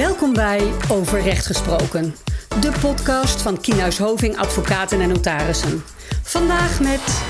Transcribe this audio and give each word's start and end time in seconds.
Welkom 0.00 0.32
bij 0.32 0.72
Over 0.90 1.20
Recht 1.22 1.46
Gesproken, 1.46 2.14
de 2.60 2.72
podcast 2.80 3.42
van 3.42 3.60
Kienhuis 3.60 3.98
Hoving 3.98 4.36
Advocaten 4.36 5.00
en 5.00 5.08
Notarissen. 5.08 5.82
Vandaag 6.22 6.80
met 6.80 7.22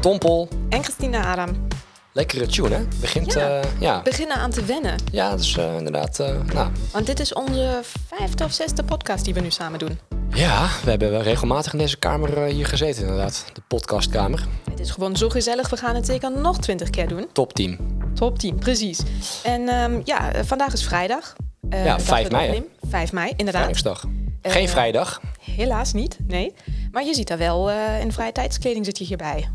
Tompel. 0.00 0.48
En 0.68 0.82
Christina 0.82 1.24
Adam. 1.24 1.66
Lekkere 2.12 2.46
tune, 2.46 2.74
hè? 2.74 2.84
Begint, 3.00 3.32
Ja. 3.32 3.48
ja. 3.48 3.62
ja. 3.78 4.02
Beginnen 4.02 4.36
aan 4.36 4.50
te 4.50 4.64
wennen. 4.64 4.94
ja, 5.12 5.32
is 5.32 5.56
eh, 5.56 5.76
inderdaad... 5.76 6.20
eh, 6.20 6.40
nou, 6.54 6.70
Want 6.92 7.06
dit 7.06 7.20
is 7.20 7.32
onze 7.32 7.80
vijfde 8.08 8.44
of 8.44 8.52
zesde 8.52 8.84
podcast 8.84 9.24
die 9.24 9.34
we 9.34 9.40
nu 9.40 9.50
samen 9.50 9.78
doen. 9.78 9.98
ja, 10.30 10.68
we 10.84 10.90
hebben 10.90 11.10
wel 11.10 11.22
regelmatig 11.22 11.72
in 11.72 11.78
deze 11.78 11.98
kamer 11.98 12.42
eh, 12.42 12.52
hier 12.52 12.66
gezeten, 12.66 13.02
inderdaad. 13.02 13.44
De 13.52 13.62
podcastkamer. 13.68 14.46
Het 14.70 14.80
is 14.80 14.90
gewoon 14.90 15.16
zo 15.16 15.28
gezellig. 15.28 15.70
We 15.70 15.76
gaan 15.76 15.94
het 15.94 16.06
zeker 16.06 16.32
nog 16.32 16.58
twintig 16.58 16.90
keer 16.90 17.08
doen. 17.08 17.26
Topteam. 17.32 17.76
Top 18.14 18.38
10, 18.38 18.54
precies. 18.54 19.00
En 19.42 19.68
ehm, 19.68 20.00
ja, 20.04 20.32
eh, 20.32 20.44
vandaag 20.44 20.72
is 20.72 20.84
vrijdag. 20.84 21.34
Eh, 21.74 21.84
Ja, 21.84 21.96
dat 21.96 22.02
5 22.02 22.28
we 22.28 22.32
mei, 22.32 22.46
het 22.46 22.56
opnemen. 22.56 22.90
5 22.90 23.12
mei, 23.12 23.32
inderdaad. 23.36 23.62
Vrijdagsdag. 23.62 24.04
Eh, 24.42 24.52
Geen 24.52 24.68
vrijdag. 24.68 25.20
Helaas 25.40 25.92
niet, 25.92 26.16
nee. 26.26 26.54
Maar 26.92 27.04
je 27.04 27.14
ziet 27.14 27.30
er 27.30 27.38
wel 27.38 27.70
eh, 27.70 28.00
in 28.00 28.12
vrije 28.12 28.32
tijdskleding 28.32 28.84
zit 28.84 28.98
je 28.98 29.04
hierbij. 29.04 29.48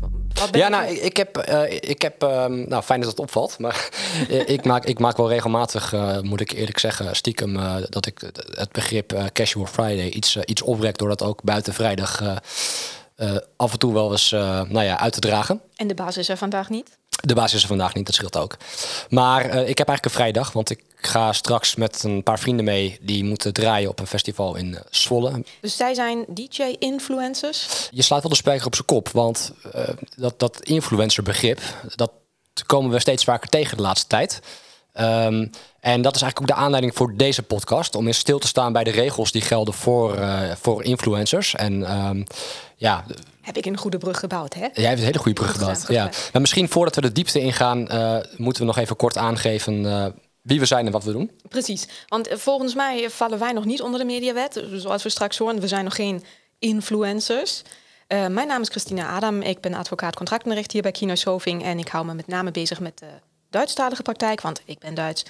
Ja, 0.52 0.68
nou, 0.68 0.90
ik, 0.90 0.98
ik 0.98 1.16
heb... 1.16 1.38
ik 1.80 2.02
heb 2.02 2.22
ehm, 2.22 2.68
nou, 2.68 2.82
fijn 2.82 3.00
dat 3.00 3.10
het 3.10 3.18
opvalt, 3.18 3.58
maar 3.58 3.88
ik, 4.46 4.64
maak, 4.64 4.84
ik 4.84 4.98
maak 4.98 5.16
wel 5.16 5.28
regelmatig, 5.28 5.94
moet 6.22 6.40
ik 6.40 6.52
eerlijk 6.52 6.78
zeggen, 6.78 7.16
stiekem... 7.16 7.58
dat 7.88 8.06
ik 8.06 8.20
het 8.54 8.72
begrip 8.72 9.30
Casual 9.32 9.66
Friday 9.66 10.08
iets, 10.08 10.36
iets 10.36 10.62
oprek... 10.62 10.98
door 10.98 11.08
dat 11.08 11.22
ook 11.22 11.42
buiten 11.42 11.74
vrijdag 11.74 12.40
eh, 13.20 13.36
af 13.56 13.72
en 13.72 13.78
toe 13.78 13.92
wel 13.92 14.10
eens 14.12 14.32
eh, 14.32 14.62
nou 14.68 14.84
ja, 14.84 14.98
uit 14.98 15.12
te 15.12 15.20
dragen. 15.20 15.60
En 15.76 15.86
de 15.86 15.94
baas 15.94 16.16
is 16.16 16.28
er 16.28 16.36
vandaag 16.36 16.68
niet. 16.68 16.98
De 17.08 17.34
basis 17.34 17.54
is 17.54 17.62
er 17.62 17.68
vandaag 17.68 17.94
niet, 17.94 18.06
dat 18.06 18.14
scheelt 18.14 18.36
ook. 18.36 18.56
Maar 19.08 19.44
eh, 19.44 19.68
ik 19.68 19.78
heb 19.78 19.88
eigenlijk 19.88 20.04
een 20.04 20.10
vrijdag, 20.10 20.52
want 20.52 20.70
ik 20.70 20.84
ga 20.96 21.32
straks 21.32 21.74
met 21.74 22.02
een 22.02 22.22
paar 22.22 22.38
vrienden 22.38 22.64
mee... 22.64 22.98
die 23.00 23.24
moeten 23.24 23.52
draaien 23.52 23.88
op 23.88 24.00
een 24.00 24.06
festival 24.06 24.56
in 24.56 24.78
Zwolle. 24.90 25.44
Dus 25.60 25.76
zij 25.76 25.94
zijn 25.94 26.24
DJ-influencers. 26.28 27.88
Je 27.90 28.02
slaat 28.02 28.22
wel 28.22 28.30
de 28.30 28.36
spijker 28.36 28.66
op 28.66 28.74
zijn 28.74 28.86
kop, 28.86 29.08
want 29.08 29.52
dat, 30.16 30.38
dat 30.38 30.60
influencerbegrip... 30.60 31.60
dat 31.94 32.12
komen 32.66 32.90
we 32.90 32.98
steeds 32.98 33.24
vaker 33.24 33.48
tegen 33.48 33.76
de 33.76 33.82
laatste 33.82 34.06
tijd. 34.06 34.40
Ehm, 34.92 35.46
en 35.80 36.02
dat 36.02 36.14
is 36.14 36.22
eigenlijk 36.22 36.40
ook 36.40 36.56
de 36.56 36.62
aanleiding 36.62 36.94
voor 36.94 37.16
deze 37.16 37.42
podcast... 37.42 37.94
om 37.94 38.06
eens 38.06 38.18
stil 38.18 38.38
te 38.38 38.46
staan 38.46 38.72
bij 38.72 38.84
de 38.84 38.90
regels 38.90 39.32
die 39.32 39.42
gelden 39.42 39.74
voor, 39.74 40.18
voor 40.60 40.84
influencers. 40.84 41.54
En 41.54 41.86
ehm, 41.86 42.22
ja, 42.80 43.04
Heb 43.40 43.56
ik 43.56 43.66
een 43.66 43.76
goede 43.76 43.98
brug 43.98 44.18
gebouwd, 44.18 44.54
hè? 44.54 44.68
Jij 44.72 44.84
hebt 44.84 44.98
een 44.98 45.04
hele 45.04 45.18
goede 45.18 45.40
brug 45.40 45.52
gebouwd. 45.52 45.84
Ja. 45.88 46.10
Maar 46.32 46.40
misschien 46.40 46.68
voordat 46.68 46.94
we 46.94 47.00
de 47.00 47.12
diepte 47.12 47.40
ingaan, 47.40 47.88
eh 47.88 48.18
moeten 48.36 48.62
we 48.62 48.68
nog 48.68 48.78
even 48.78 48.96
kort 48.96 49.16
aangeven 49.16 49.86
eh, 49.86 50.06
wie 50.42 50.58
we 50.58 50.66
zijn 50.66 50.86
en 50.86 50.92
wat 50.92 51.04
we 51.04 51.12
doen. 51.12 51.30
Precies. 51.48 51.88
Want 52.08 52.28
eh, 52.28 52.36
volgens 52.36 52.74
mij 52.74 53.10
vallen 53.10 53.38
wij 53.38 53.52
nog 53.52 53.64
niet 53.64 53.82
onder 53.82 54.00
de 54.00 54.06
mediawet. 54.06 54.64
Zoals 54.72 55.02
we 55.02 55.08
straks 55.08 55.38
horen, 55.38 55.60
we 55.60 55.68
zijn 55.68 55.84
nog 55.84 55.94
geen 55.94 56.24
influencers. 56.58 57.62
Mijn 58.08 58.46
naam 58.46 58.60
is 58.60 58.68
Christina 58.68 59.08
Adam. 59.08 59.40
Ik 59.40 59.60
ben 59.60 59.74
advocaat 59.74 60.16
contractenrecht 60.16 60.72
hier 60.72 60.82
bij 60.82 60.90
Kino 60.90 61.14
Soving. 61.14 61.64
En 61.64 61.78
ik 61.78 61.88
hou 61.88 62.04
me 62.04 62.14
met 62.14 62.26
name 62.26 62.50
bezig 62.50 62.80
met 62.80 62.98
de 62.98 63.06
Duitsstalige 63.50 64.02
praktijk, 64.02 64.40
want 64.40 64.62
ik 64.64 64.78
ben 64.78 64.94
Duits. 64.94 65.24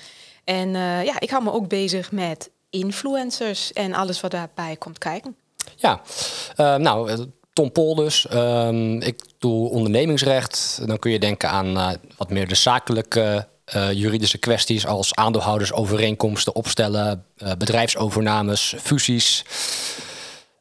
En 0.44 0.70
ja, 1.04 1.20
ik 1.20 1.30
hou 1.30 1.42
me 1.42 1.52
ook 1.52 1.68
bezig 1.68 2.12
met 2.12 2.50
influencers 2.70 3.72
en 3.72 3.94
alles 3.94 4.20
wat 4.20 4.30
daarbij 4.30 4.76
komt 4.76 4.98
kijken. 4.98 5.36
Ja, 5.76 6.00
nou, 6.78 7.26
Tom 7.52 7.72
Pol 7.72 7.94
dus. 7.94 8.26
Ehm, 8.26 9.00
ik 9.00 9.22
doe 9.38 9.70
ondernemingsrecht. 9.70 10.80
Dan 10.86 10.98
kun 10.98 11.10
je 11.10 11.18
denken 11.18 11.50
aan 11.50 11.76
eh, 11.76 11.90
wat 12.16 12.30
meer 12.30 12.48
de 12.48 12.54
zakelijke 12.54 13.48
eh, 13.64 13.92
juridische 13.92 14.38
kwesties... 14.38 14.86
als 14.86 15.14
aandeelhoudersovereenkomsten 15.14 16.54
opstellen, 16.54 17.24
eh, 17.36 17.52
bedrijfsovernames, 17.58 18.74
fusies... 18.80 19.44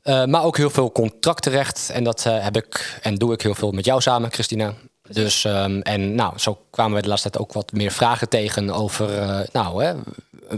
Maar 0.03 0.43
ook 0.43 0.57
heel 0.57 0.69
veel 0.69 0.91
contractenrecht. 0.91 1.89
En 1.93 2.03
dat 2.03 2.23
heb 2.23 2.57
ik 2.57 2.99
en 3.01 3.15
doe 3.15 3.33
ik 3.33 3.41
heel 3.41 3.55
veel 3.55 3.71
met 3.71 3.85
jou 3.85 4.01
samen, 4.01 4.31
Christina. 4.31 4.73
Dus, 5.09 5.45
ehm, 5.45 5.79
en 5.79 6.15
nou, 6.15 6.39
zo 6.39 6.57
kwamen 6.69 6.95
we 6.95 7.01
de 7.01 7.07
laatste 7.07 7.29
tijd 7.29 7.43
ook 7.43 7.53
wat 7.53 7.71
meer 7.71 7.91
vragen 7.91 8.29
tegen 8.29 8.69
over, 8.69 9.09
nou, 9.51 9.83
hè, 9.83 9.93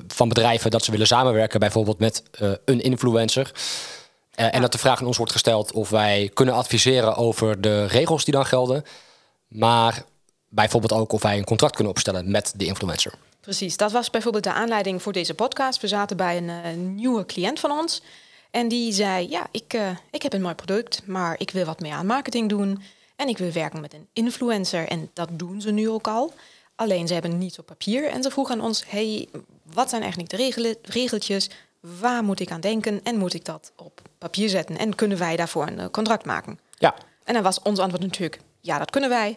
van 0.08 0.28
bedrijven 0.28 0.72
dat 0.72 0.84
ze 0.84 0.92
willen 0.92 1.08
samenwerken, 1.08 1.60
bijvoorbeeld 1.60 2.00
met 2.00 2.24
een 2.66 2.82
influencer. 2.82 3.52
Eh, 4.32 4.56
En 4.56 4.62
dat 4.62 4.72
de 4.72 4.78
vraag 4.78 5.00
aan 5.00 5.08
ons 5.08 5.18
wordt 5.18 5.32
gesteld 5.32 5.72
of 5.72 5.90
wij 5.90 6.32
kunnen 6.34 6.56
adviseren 6.56 7.16
over 7.16 7.62
de 7.62 7.86
regels 7.86 8.24
die 8.24 8.34
dan 8.34 8.46
gelden. 8.46 8.84
Maar 9.48 10.04
bijvoorbeeld 10.50 10.94
ook 10.94 11.12
of 11.12 11.22
wij 11.22 11.38
een 11.38 11.44
contract 11.44 11.76
kunnen 11.76 11.94
opstellen 11.94 12.32
met 12.32 12.54
de 12.56 12.66
influencer. 12.66 13.14
Precies, 13.42 13.78
dat 13.78 13.92
was 13.92 14.10
bijvoorbeeld 14.10 14.44
de 14.44 14.54
aanleiding 14.54 15.02
voor 15.02 15.14
deze 15.14 15.34
podcast. 15.34 15.82
We 15.82 15.88
zaten 15.88 16.18
bij 16.18 16.38
een 16.38 16.50
eh, 16.50 16.74
nieuwe 16.74 17.26
cliënt 17.26 17.60
van 17.60 17.72
ons. 17.72 18.02
En 18.52 18.68
die 18.68 18.94
zei, 18.94 19.30
ja, 19.30 19.48
ik, 19.52 19.74
eh, 19.74 19.90
ik 20.12 20.22
heb 20.22 20.34
een 20.34 20.42
mooi 20.42 20.56
product, 20.56 21.02
maar 21.06 21.36
ik 21.38 21.52
wil 21.52 21.66
wat 21.66 21.80
meer 21.80 21.94
aan 21.94 22.06
marketing 22.06 22.50
doen. 22.50 22.82
En 23.16 23.28
ik 23.28 23.38
wil 23.38 23.52
werken 23.52 23.82
met 23.82 23.94
een 23.94 24.08
influencer. 24.14 24.88
En 24.88 25.10
dat 25.14 25.30
doen 25.32 25.62
ze 25.62 25.72
nu 25.72 25.90
ook 25.90 26.08
al. 26.08 26.34
Alleen 26.76 27.08
ze 27.08 27.14
hebben 27.14 27.38
niets 27.38 27.60
op 27.60 27.66
papier. 27.66 28.06
En 28.08 28.24
ze 28.24 28.32
vroegen 28.32 28.56
aan 28.56 28.66
ons, 28.66 28.84
hey, 28.88 29.28
wat 29.74 29.90
zijn 29.90 30.02
eigenlijk 30.02 30.32
de 30.32 30.38
regelen, 30.38 30.76
regeltjes? 30.82 31.50
Waar 31.82 32.24
moet 32.24 32.40
ik 32.40 32.52
aan 32.52 32.62
denken? 32.62 33.00
En 33.04 33.18
moet 33.18 33.34
ik 33.34 33.46
dat 33.46 33.72
op 33.76 34.02
papier 34.18 34.50
zetten? 34.50 34.78
En 34.78 34.96
kunnen 34.96 35.18
wij 35.18 35.36
daarvoor 35.36 35.68
een 35.68 35.80
eh, 35.80 35.86
contract 35.92 36.26
maken? 36.26 36.60
Ja, 36.78 36.96
En 37.24 37.34
dan 37.34 37.44
was 37.44 37.62
ons 37.62 37.80
antwoord 37.80 38.04
natuurlijk, 38.04 38.40
ja, 38.60 38.78
dat 38.78 38.92
kunnen 38.92 39.10
wij. 39.10 39.36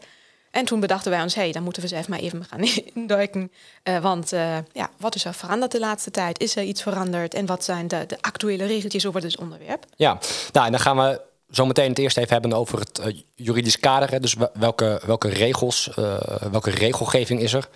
En 0.51 0.65
toen 0.65 0.81
bedachten 0.81 1.11
wij 1.11 1.23
ons, 1.23 1.35
hé, 1.35 1.43
hey, 1.43 1.53
dan 1.53 1.63
moeten 1.63 1.83
we 1.83 1.89
ze 1.89 1.97
even 1.97 2.11
maar 2.11 2.19
even 2.19 2.45
gaan 2.45 2.61
induiken. 2.95 3.53
Eh, 3.83 3.99
want 3.99 4.33
eh, 4.33 4.57
ja, 4.73 4.91
wat 4.99 5.15
is 5.15 5.25
er 5.25 5.35
veranderd 5.35 5.73
de 5.73 5.79
laatste 5.79 6.11
tijd? 6.11 6.41
Is 6.41 6.57
er 6.57 6.63
iets 6.63 6.83
veranderd? 6.83 7.35
En 7.35 7.47
wat 7.47 7.65
zijn 7.65 7.89
de, 7.89 8.05
de 8.07 8.17
actuele 8.21 8.65
regeltjes 8.67 9.07
over 9.07 9.21
dit 9.21 9.39
onderwerp? 9.39 9.87
Ja, 9.97 10.19
nou, 10.53 10.67
en 10.67 10.73
dan 10.73 10.81
gaan 10.81 10.97
we 10.97 11.21
zo 11.51 11.67
meteen 11.67 11.89
het 11.89 11.99
eerst 11.99 12.17
even 12.17 12.33
hebben 12.33 12.53
over 12.53 12.79
het 12.79 13.23
juridisch 13.35 13.79
kader. 13.79 14.11
Hè. 14.11 14.21
Dus 14.21 14.35
wel- 14.35 14.51
welke, 14.55 15.01
welke 15.07 15.29
regels, 15.29 15.91
welke 16.51 16.71
regelgeving 16.71 17.41
is 17.41 17.53
er? 17.53 17.69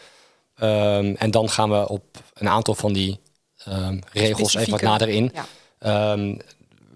Ehm, 0.54 1.14
en 1.18 1.30
dan 1.30 1.48
gaan 1.50 1.70
we 1.70 1.88
op 1.88 2.04
een 2.34 2.48
aantal 2.48 2.74
van 2.74 2.92
die 2.92 3.20
ehm, 3.64 3.98
regels 4.12 4.54
even 4.54 4.70
wat 4.70 4.80
nader 4.82 5.08
in. 5.08 5.32
Ja. 5.34 5.46
Ehm, 5.78 6.36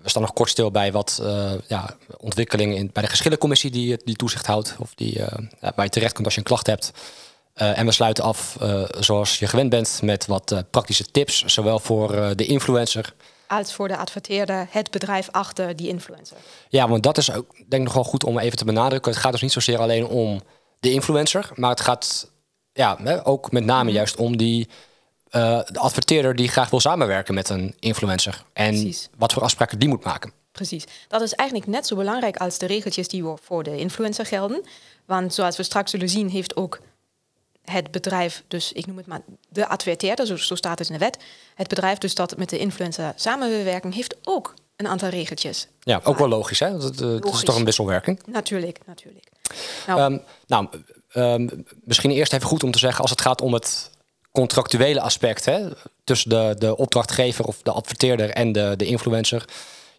we 0.02 0.08
staan 0.08 0.22
nog 0.22 0.32
kort 0.32 0.50
stil 0.50 0.70
bij 0.70 0.92
wat 0.92 1.20
eh, 1.22 1.52
ja, 1.66 1.96
ontwikkelingen 2.16 2.76
in, 2.76 2.90
bij 2.92 3.02
de 3.02 3.08
geschillencommissie 3.08 3.70
die, 3.70 3.96
die 4.04 4.16
toezicht 4.16 4.46
houdt. 4.46 4.76
Of 4.78 4.94
die, 4.94 5.22
eh, 5.22 5.38
waar 5.74 5.84
je 5.84 5.90
terecht 5.90 6.12
kunt 6.12 6.24
als 6.24 6.34
je 6.34 6.40
een 6.40 6.46
klacht 6.46 6.66
hebt. 6.66 6.92
Eh, 7.54 7.78
en 7.78 7.86
we 7.86 7.92
sluiten 7.92 8.24
af, 8.24 8.56
eh, 8.60 8.82
zoals 8.98 9.38
je 9.38 9.46
gewend 9.46 9.70
bent, 9.70 10.00
met 10.02 10.26
wat 10.26 10.52
eh, 10.52 10.58
praktische 10.70 11.04
tips. 11.04 11.44
Zowel 11.44 11.78
voor 11.78 12.14
eh, 12.14 12.30
de 12.34 12.46
influencer 12.46 13.14
Als 13.46 13.74
voor 13.74 13.88
de 13.88 13.96
adverteerder, 13.96 14.66
het 14.70 14.90
bedrijf 14.90 15.28
achter 15.30 15.76
die 15.76 15.88
influencer. 15.88 16.36
Ja, 16.68 16.88
want 16.88 17.02
dat 17.02 17.18
is 17.18 17.32
ook 17.32 17.54
denk 17.56 17.72
ik 17.72 17.82
nog 17.82 17.94
wel 17.94 18.04
goed 18.04 18.24
om 18.24 18.38
even 18.38 18.56
te 18.56 18.64
benadrukken. 18.64 19.12
Het 19.12 19.20
gaat 19.20 19.32
dus 19.32 19.40
niet 19.40 19.52
zozeer 19.52 19.78
alleen 19.78 20.06
om 20.06 20.40
de 20.80 20.92
influencer, 20.92 21.50
maar 21.54 21.70
het 21.70 21.80
gaat 21.80 22.30
ja, 22.72 22.98
ook 23.22 23.52
met 23.52 23.64
name 23.64 23.90
juist 23.90 24.16
om 24.16 24.36
die 24.36 24.68
eh, 25.32 25.60
de 25.66 25.78
adverteerder 25.78 26.36
die 26.36 26.48
graag 26.48 26.70
wil 26.70 26.80
samenwerken 26.80 27.34
met 27.34 27.48
een 27.48 27.74
influencer. 27.78 28.44
En 28.52 28.68
Precies. 28.70 29.08
wat 29.18 29.32
voor 29.32 29.42
afspraken 29.42 29.78
die 29.78 29.88
moet 29.88 30.04
maken. 30.04 30.32
Precies. 30.52 30.84
Dat 31.08 31.20
is 31.20 31.32
eigenlijk 31.32 31.70
net 31.70 31.86
zo 31.86 31.96
belangrijk 31.96 32.36
als 32.36 32.58
de 32.58 32.66
regeltjes 32.66 33.08
die 33.08 33.24
voor- 33.42 33.62
de 33.62 33.76
influencer 33.78 34.26
gelden. 34.26 34.64
Want 35.04 35.34
zoals 35.34 35.56
we 35.56 35.62
straks 35.62 35.90
zullen 35.90 36.08
zien, 36.08 36.28
heeft 36.28 36.56
ook 36.56 36.80
het 37.64 37.90
bedrijf, 37.90 38.42
dus 38.48 38.72
ik 38.72 38.86
noem 38.86 38.96
het 38.96 39.06
maar 39.06 39.20
de 39.48 39.66
adverteerder, 39.68 40.26
zo, 40.26 40.36
zo 40.36 40.54
staat 40.54 40.78
het 40.78 40.88
in 40.88 40.92
de 40.94 40.98
wet. 41.00 41.18
Het 41.54 41.68
bedrijf 41.68 41.98
dus 41.98 42.14
dat 42.14 42.36
met 42.36 42.48
de 42.48 42.58
influencer 42.58 43.12
samen 43.16 43.48
wil 43.50 43.64
werken, 43.64 43.92
heeft 43.92 44.16
ook 44.22 44.54
een 44.76 44.86
aantal 44.88 45.08
regeltjes. 45.08 45.68
Ja, 45.80 46.00
ook 46.04 46.18
wel 46.18 46.28
logisch, 46.28 46.58
hè? 46.58 46.78
Dat, 46.78 46.92
eh, 46.92 46.98
dat 47.20 47.34
is 47.34 47.42
toch 47.42 47.56
een 47.56 47.64
wisselwerking. 47.64 48.20
Natuurlijk, 48.26 48.78
natuurlijk. 48.86 49.24
Nou, 49.86 50.00
Ehm, 50.00 50.18
nou, 50.46 50.68
ehm, 51.08 51.48
misschien 51.84 52.10
eerst 52.10 52.32
even 52.32 52.46
goed 52.46 52.62
om 52.62 52.70
te 52.70 52.78
zeggen 52.78 53.00
als 53.00 53.10
het 53.10 53.20
gaat 53.20 53.40
om 53.40 53.52
het 53.52 53.90
contractuele 54.32 55.00
aspect 55.00 55.44
hè, 55.44 55.60
tussen 56.04 56.30
de, 56.30 56.54
de 56.58 56.76
opdrachtgever 56.76 57.44
of 57.44 57.56
de 57.62 57.70
adverteerder 57.70 58.30
en 58.30 58.52
de, 58.52 58.74
de 58.76 58.84
influencer. 58.84 59.44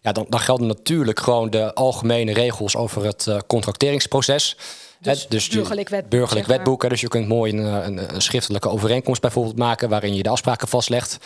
Ja, 0.00 0.12
dan, 0.12 0.26
dan 0.28 0.40
gelden 0.40 0.66
natuurlijk 0.66 1.20
gewoon 1.20 1.50
de 1.50 1.74
algemene 1.74 2.32
regels 2.32 2.76
over 2.76 3.04
het 3.04 3.26
eh, 3.26 3.38
contracteringsproces. 3.46 4.56
Dus 5.00 5.26
Hè, 5.28 5.36
je- 5.36 5.48
burgerlijk 5.50 5.88
wetboek, 5.88 6.10
Burgerlijk 6.10 6.46
zeg 6.46 6.56
maar. 6.56 6.56
wetboek. 6.56 6.82
Hè, 6.82 6.88
dus 6.88 7.00
je 7.00 7.08
kunt 7.08 7.28
mooi 7.28 7.52
een, 7.52 7.64
eh, 7.66 7.86
een, 7.86 8.14
een 8.14 8.22
schriftelijke 8.22 8.68
overeenkomst 8.68 9.20
bijvoorbeeld 9.20 9.56
maken 9.58 9.88
waarin 9.88 10.14
je 10.14 10.22
de 10.22 10.28
afspraken 10.28 10.68
vastlegt. 10.68 11.18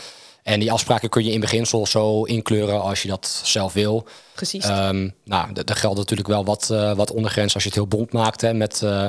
En 0.49 0.61
die 0.61 0.73
afspraken 0.73 1.09
kun 1.09 1.25
je 1.25 1.33
in 1.33 1.41
beginsel 1.41 1.87
zo 1.87 2.23
inkleuren 2.23 2.83
als 2.83 3.03
je 3.03 3.09
dat 3.09 3.41
zelf 3.45 3.73
wil. 3.73 4.07
precies. 4.35 4.65
Ehm, 4.65 5.09
nou, 5.25 5.49
er 5.65 5.77
geldt 5.77 5.99
natuurlijk 5.99 6.29
wel 6.29 6.45
wat, 6.45 6.71
eh 6.71 6.93
wat 6.93 7.13
ondergrens 7.13 7.55
als 7.55 7.63
je 7.63 7.69
het 7.69 7.79
heel 7.79 7.87
bond 7.87 8.13
maakt 8.13 8.41
hè, 8.41 8.55
met, 8.55 8.83
eh, 8.83 9.09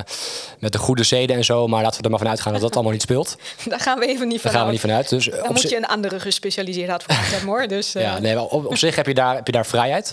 met 0.58 0.72
de 0.72 0.78
goede 0.78 1.02
zeden 1.02 1.36
en 1.36 1.44
zo. 1.44 1.66
Maar 1.66 1.82
laten 1.82 1.98
we 1.98 2.04
er 2.04 2.10
maar 2.10 2.18
vanuit 2.18 2.40
gaan 2.40 2.52
dat 2.52 2.62
dat 2.62 2.74
allemaal 2.74 2.92
niet 2.92 3.02
speelt. 3.02 3.36
Daar 3.68 3.80
gaan 3.80 3.98
we 3.98 4.06
even 4.06 4.28
niet 4.28 4.42
Daar 4.42 4.52
van 4.52 4.60
gaan 4.60 4.66
we 4.66 4.72
niet 4.72 4.80
vanuit. 4.80 5.08
Dus 5.08 5.24
Dan 5.24 5.40
op 5.40 5.48
moet 5.48 5.70
je 5.70 5.76
een 5.76 5.86
andere 5.86 6.20
gespecialiseerde 6.20 6.92
advocaat 6.92 7.30
hebben 7.30 7.48
hoor. 7.48 7.66
Dus, 7.66 7.94
eh, 7.94 8.02
ja, 8.02 8.18
nee, 8.18 8.40
op, 8.40 8.66
op 8.66 8.76
zich 8.76 8.96
heb 8.96 9.06
je 9.06 9.14
daar, 9.14 9.34
heb 9.34 9.46
je 9.46 9.52
daar 9.52 9.66
vrijheid. 9.66 10.12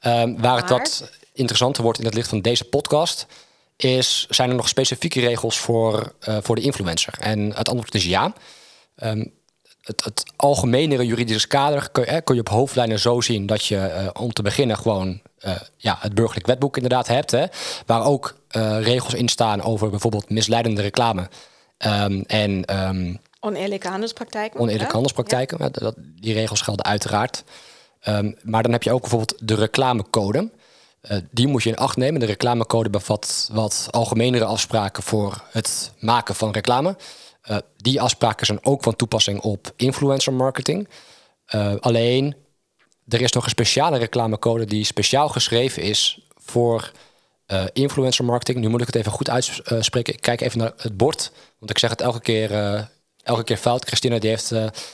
Ehm, 0.00 0.34
waar 0.36 0.56
het 0.56 0.70
wat 0.70 1.10
interessanter 1.32 1.82
wordt 1.82 1.98
in 1.98 2.04
het 2.04 2.14
licht 2.14 2.28
van 2.28 2.40
deze 2.40 2.64
podcast, 2.64 3.26
is 3.76 4.26
zijn 4.30 4.50
er 4.50 4.56
nog 4.56 4.68
specifieke 4.68 5.20
regels 5.20 5.58
voor, 5.58 6.12
eh, 6.20 6.36
voor 6.42 6.56
de 6.56 6.62
influencer? 6.62 7.14
En 7.18 7.52
het 7.54 7.68
antwoord 7.68 7.94
is 7.94 8.04
ja. 8.04 8.32
Ehm, 8.96 9.24
het, 9.84 10.04
het 10.04 10.24
algemenere 10.36 11.06
juridische 11.06 11.48
kader 11.48 11.90
kun 11.90 12.04
je, 12.14 12.22
kun 12.22 12.34
je 12.34 12.40
op 12.40 12.48
hoofdlijnen 12.48 12.98
zo 12.98 13.20
zien 13.20 13.46
dat 13.46 13.64
je 13.64 13.78
eh, 13.78 14.08
om 14.12 14.32
te 14.32 14.42
beginnen 14.42 14.76
gewoon 14.76 15.20
eh, 15.38 15.54
ja, 15.76 15.96
het 16.00 16.14
burgerlijk 16.14 16.46
wetboek 16.46 16.76
inderdaad 16.76 17.06
hebt. 17.06 17.30
Hè, 17.30 17.44
waar 17.86 18.04
ook 18.04 18.34
eh, 18.48 18.82
regels 18.82 19.14
in 19.14 19.28
staan 19.28 19.62
over 19.62 19.90
bijvoorbeeld 19.90 20.30
misleidende 20.30 20.82
reclame. 20.82 21.28
Ehm, 21.78 22.22
en 22.26 22.64
ehm, 22.64 23.14
Oneerlijke 23.40 23.88
handelspraktijken. 23.88 24.60
oneerlijke 24.60 24.86
hè? 24.86 24.92
handelspraktijken. 24.92 25.72
Dat, 25.72 25.94
die 25.98 26.34
regels 26.34 26.60
gelden 26.60 26.84
uiteraard. 26.84 27.44
Ehm, 28.00 28.32
maar 28.42 28.62
dan 28.62 28.72
heb 28.72 28.82
je 28.82 28.92
ook 28.92 29.00
bijvoorbeeld 29.00 29.34
de 29.42 29.54
reclamecode. 29.54 30.50
Die 31.30 31.46
moet 31.46 31.62
je 31.62 31.68
in 31.68 31.76
acht 31.76 31.96
nemen. 31.96 32.20
De 32.20 32.26
reclamecode 32.26 32.90
bevat 32.90 33.48
wat 33.52 33.88
algemenere 33.90 34.44
afspraken 34.44 35.02
voor 35.02 35.42
het 35.50 35.92
maken 35.98 36.34
van 36.34 36.52
reclame. 36.52 36.96
Eh, 37.44 37.56
die 37.76 38.00
afspraken 38.00 38.46
zijn 38.46 38.64
ook 38.64 38.82
van 38.82 38.96
toepassing 38.96 39.40
op 39.40 39.72
influencer 39.76 40.32
marketing. 40.32 40.88
Eh, 41.44 41.74
alleen, 41.80 42.36
er 43.08 43.20
is 43.20 43.32
nog 43.32 43.44
een 43.44 43.50
speciale 43.50 43.98
reclamecode 43.98 44.64
die 44.64 44.84
speciaal 44.84 45.28
geschreven 45.28 45.82
is 45.82 46.26
voor 46.34 46.90
eh, 47.46 47.64
influencer 47.72 48.24
marketing. 48.24 48.58
Nu 48.58 48.68
moet 48.68 48.80
ik 48.80 48.86
het 48.86 48.96
even 48.96 49.12
goed 49.12 49.30
uitspreken. 49.30 50.14
Ik 50.14 50.20
kijk 50.20 50.40
even 50.40 50.58
naar 50.58 50.72
het 50.76 50.96
bord, 50.96 51.32
want 51.58 51.70
ik 51.70 51.78
zeg 51.78 51.90
het 51.90 52.00
elke 52.00 52.20
keer, 52.20 52.50
elke 53.22 53.44
keer 53.44 53.56
fout. 53.56 53.84
Christina 53.84 54.18
die 54.18 54.30
heeft 54.30 54.50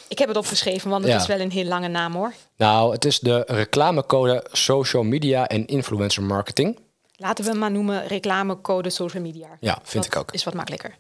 Ik 0.09 0.19
heb 0.19 0.29
het 0.29 0.37
opgeschreven, 0.37 0.91
want 0.91 1.03
het 1.05 1.13
Ja. 1.13 1.19
is 1.21 1.27
wel 1.27 1.41
een 1.41 1.51
heel 1.51 1.65
lange 1.65 1.89
naam 1.89 2.15
hoor. 2.15 2.33
nou, 2.57 2.93
het 2.93 3.05
is 3.05 3.19
de 3.19 3.45
reclamecode 3.47 4.47
social 4.53 5.03
media 5.03 5.47
en 5.49 5.67
influencer 5.67 6.23
marketing. 6.23 6.79
Laten 7.17 7.45
we 7.45 7.51
hem 7.51 7.59
maar 7.59 7.71
noemen 7.71 8.07
reclamecode 8.07 8.91
social 8.91 9.23
media. 9.23 9.49
Ja, 9.61 9.79
vind 9.83 10.05
Dat 10.05 10.15
ik 10.15 10.21
ook. 10.21 10.33
Is 10.33 10.45
wat 10.45 10.55
makkelijker. 10.55 10.97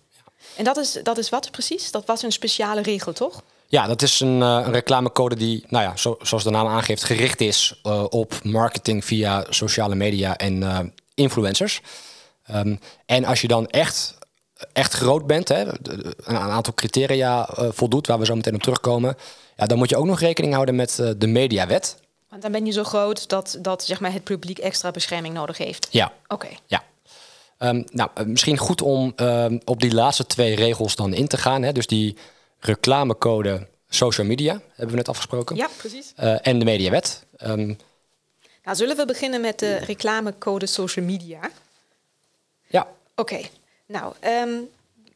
En 0.56 0.64
dat 0.64 0.76
is, 0.76 0.98
dat 1.02 1.18
is 1.18 1.28
wat 1.28 1.50
precies? 1.50 1.90
Dat 1.90 2.06
was 2.06 2.22
een 2.22 2.32
speciale 2.32 2.82
regel, 2.82 3.12
toch? 3.12 3.42
Ja, 3.68 3.86
dat 3.86 4.02
is 4.02 4.20
een, 4.20 4.42
eh, 4.42 4.48
een 4.64 4.72
reclamecode 4.72 5.36
die, 5.36 5.64
nou 5.68 5.84
ja, 5.84 5.96
zo- 5.96 6.16
zoals 6.22 6.44
de 6.44 6.50
naam 6.50 6.66
aangeeft, 6.66 7.04
gericht 7.04 7.40
is 7.40 7.80
eh, 7.82 8.04
op 8.08 8.34
marketing 8.42 9.04
via 9.04 9.44
sociale 9.48 9.94
media 9.94 10.36
en 10.36 10.62
eh, 10.62 10.78
influencers. 11.14 11.80
Ehm, 12.46 12.76
en 13.06 13.24
als 13.24 13.40
je 13.40 13.48
dan 13.48 13.66
echt, 13.66 14.18
echt 14.72 14.92
groot 14.92 15.26
bent, 15.26 15.48
hè, 15.48 15.64
de- 15.80 16.14
een 16.24 16.36
aantal 16.36 16.74
criteria 16.74 17.48
voldoet, 17.56 18.06
waar 18.06 18.18
we 18.18 18.24
zo 18.24 18.34
meteen 18.34 18.54
op 18.54 18.62
terugkomen, 18.62 19.16
ja, 19.56 19.66
dan 19.66 19.78
moet 19.78 19.88
je 19.90 19.96
ook 19.96 20.06
nog 20.06 20.20
rekening 20.20 20.52
houden 20.54 20.74
met 20.74 21.02
de 21.16 21.26
mediawet. 21.26 21.96
Want 22.28 22.42
dan 22.42 22.52
ben 22.52 22.66
je 22.66 22.72
zo 22.72 22.84
groot 22.84 23.28
dat, 23.28 23.58
dat 23.60 23.84
zeg 23.84 24.00
maar, 24.00 24.12
het 24.12 24.24
publiek 24.24 24.58
extra 24.58 24.90
bescherming 24.90 25.34
nodig 25.34 25.58
heeft. 25.58 25.88
Ja, 25.90 26.12
Oké. 26.28 26.48
Ja. 26.66 26.82
Ehm, 27.60 27.82
nou, 27.92 28.10
eh, 28.14 28.24
misschien 28.24 28.56
goed 28.58 28.82
om 28.82 29.12
ehm, 29.16 29.58
op 29.64 29.80
die 29.80 29.94
laatste 29.94 30.26
twee 30.26 30.54
regels 30.54 30.96
dan 30.96 31.14
in 31.14 31.26
te 31.28 31.36
gaan. 31.36 31.62
Hè? 31.62 31.72
Dus 31.72 31.86
die 31.86 32.16
reclamecode 32.58 33.66
social 33.88 34.26
media, 34.26 34.52
hebben 34.68 34.88
we 34.90 34.96
net 34.96 35.08
afgesproken. 35.08 35.56
Ja, 35.56 35.68
precies. 35.76 36.12
Eh, 36.16 36.46
en 36.46 36.58
de 36.58 36.64
mediawet. 36.64 37.24
Ehm, 37.36 37.74
Nou, 38.64 38.76
zullen 38.76 38.96
we 38.96 39.04
beginnen 39.06 39.40
met 39.40 39.58
de 39.58 39.76
reclamecode 39.76 40.66
social 40.66 41.04
media? 41.04 41.50
ja, 42.66 42.86
Oké. 43.16 43.40
Nou, 43.86 44.14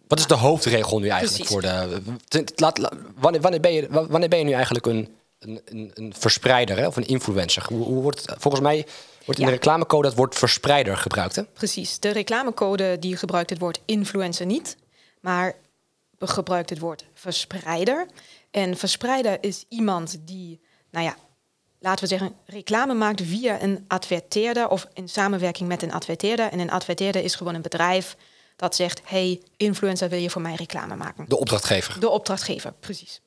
wat 0.08 0.19
is 0.19 0.26
de 0.26 0.35
hoofdregel 0.35 0.99
nu 1.00 1.08
eigenlijk 1.08 1.49
Precies. 1.49 1.52
voor 1.52 1.62
de... 2.29 2.43
Laat, 2.56 2.79
wanneer, 3.17 3.40
wanneer, 3.40 3.61
ben 3.61 3.73
je, 3.73 3.87
wa- 3.90 4.06
wanneer 4.06 4.29
ben 4.29 4.38
je 4.38 4.44
nu 4.44 4.52
eigenlijk 4.52 4.87
een, 4.87 5.14
een, 5.38 5.61
een, 5.94 6.14
verspreider 6.19 6.76
hè? 6.79 6.87
of 6.87 6.97
een 6.97 7.06
influencer? 7.06 7.64
Hoe, 7.69 7.85
hoe 7.85 8.02
wordt 8.02 8.20
het, 8.26 8.35
volgens 8.38 8.62
mij 8.62 8.87
wordt 9.25 9.41
in 9.41 9.47
Ja. 9.47 9.50
de 9.53 9.56
reclamecode 9.56 10.09
het 10.09 10.17
woord 10.17 10.35
verspreider 10.35 10.97
gebruikt. 10.97 11.37
Hè? 11.37 11.44
precies. 11.44 12.00
De 12.00 12.11
reclamecode 12.11 12.99
die 12.99 13.17
gebruikt 13.17 13.50
het 13.50 13.59
woord 13.59 13.81
influencer 13.85 14.47
niet, 14.47 14.76
maar 15.21 15.55
gebruikt 16.19 16.71
het 16.71 16.79
woord 16.79 17.05
verspreider. 17.15 18.06
En 18.50 18.76
verspreider 18.76 19.38
is 19.41 19.65
iemand 19.69 20.17
die, 20.21 20.61
nou 20.91 21.05
ja, 21.05 21.17
laten 21.79 22.00
we 22.00 22.11
zeggen, 22.11 22.35
reclame 22.47 22.94
maakt 22.94 23.23
via 23.23 23.62
een 23.62 23.85
adverteerder 23.88 24.69
of 24.69 24.87
in 24.93 25.09
samenwerking 25.09 25.69
met 25.69 25.82
een 25.82 25.93
adverteerder. 25.93 26.50
En 26.50 26.59
een 26.59 26.71
adverteerder 26.71 27.25
is 27.25 27.35
gewoon 27.35 27.55
een 27.55 27.62
bedrijf 27.62 28.17
dat 28.56 28.75
zegt: 28.75 29.00
hey, 29.05 29.41
influencer, 29.56 30.09
wil 30.09 30.19
je 30.19 30.31
voor 30.31 30.43
mij 30.43 30.55
reclame 30.55 30.97
maken? 30.97 31.25
De 31.29 31.38
opdrachtgever. 31.38 32.00
De 32.00 32.09
opdrachtgever, 32.09 32.73
precies. 32.81 33.21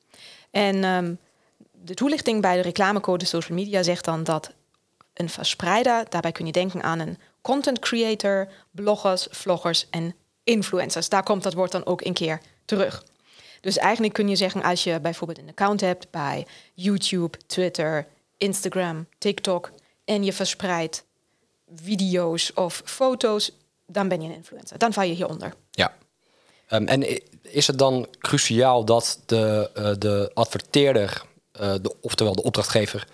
En 0.50 0.84
ehm, 0.84 1.14
de 1.72 1.94
toelichting 1.94 2.42
bij 2.42 2.56
de 2.56 2.62
reclamecode 2.62 3.24
social 3.24 3.58
media 3.58 3.82
zegt 3.82 4.04
dan 4.04 4.24
dat 4.24 4.52
een 5.18 5.30
verspreider, 5.30 6.04
daarbij 6.08 6.32
kun 6.32 6.46
je 6.46 6.52
denken 6.52 6.82
aan 6.82 6.98
een 6.98 7.18
content 7.40 7.78
creator, 7.78 8.48
bloggers, 8.70 9.26
vloggers 9.30 9.86
en 9.90 10.14
influencers. 10.44 11.08
Daar 11.08 11.22
komt 11.22 11.42
dat 11.42 11.54
woord 11.54 11.72
dan 11.72 11.86
ook 11.86 12.04
een 12.04 12.12
keer 12.12 12.40
terug. 12.64 13.04
Dus 13.60 13.76
eigenlijk 13.76 14.12
kun 14.12 14.28
je 14.28 14.36
zeggen, 14.36 14.62
als 14.62 14.84
je 14.84 15.00
bijvoorbeeld 15.00 15.38
een 15.38 15.48
account 15.48 15.80
hebt 15.80 16.10
bij 16.10 16.46
YouTube, 16.74 17.38
Twitter, 17.46 18.06
Instagram, 18.36 19.06
TikTok 19.18 19.70
en 20.04 20.24
je 20.24 20.32
verspreidt 20.32 21.04
video's 21.74 22.50
of 22.54 22.82
foto's, 22.84 23.52
dan 23.86 24.08
ben 24.08 24.22
je 24.22 24.28
een 24.28 24.34
influencer. 24.34 24.78
Dan 24.78 24.92
val 24.92 25.04
je 25.04 25.14
hieronder. 25.14 25.54
Ja. 25.70 25.96
Ehm, 26.66 26.86
en 26.86 27.20
is 27.42 27.66
het 27.66 27.78
dan 27.78 28.06
cruciaal 28.18 28.84
dat 28.84 29.20
de, 29.26 29.70
eh, 29.74 29.92
de 29.98 30.30
adverteerder, 30.34 31.22
eh, 31.52 31.74
de, 31.82 31.94
oftewel 32.00 32.34
de 32.34 32.42
opdrachtgever, 32.42 33.06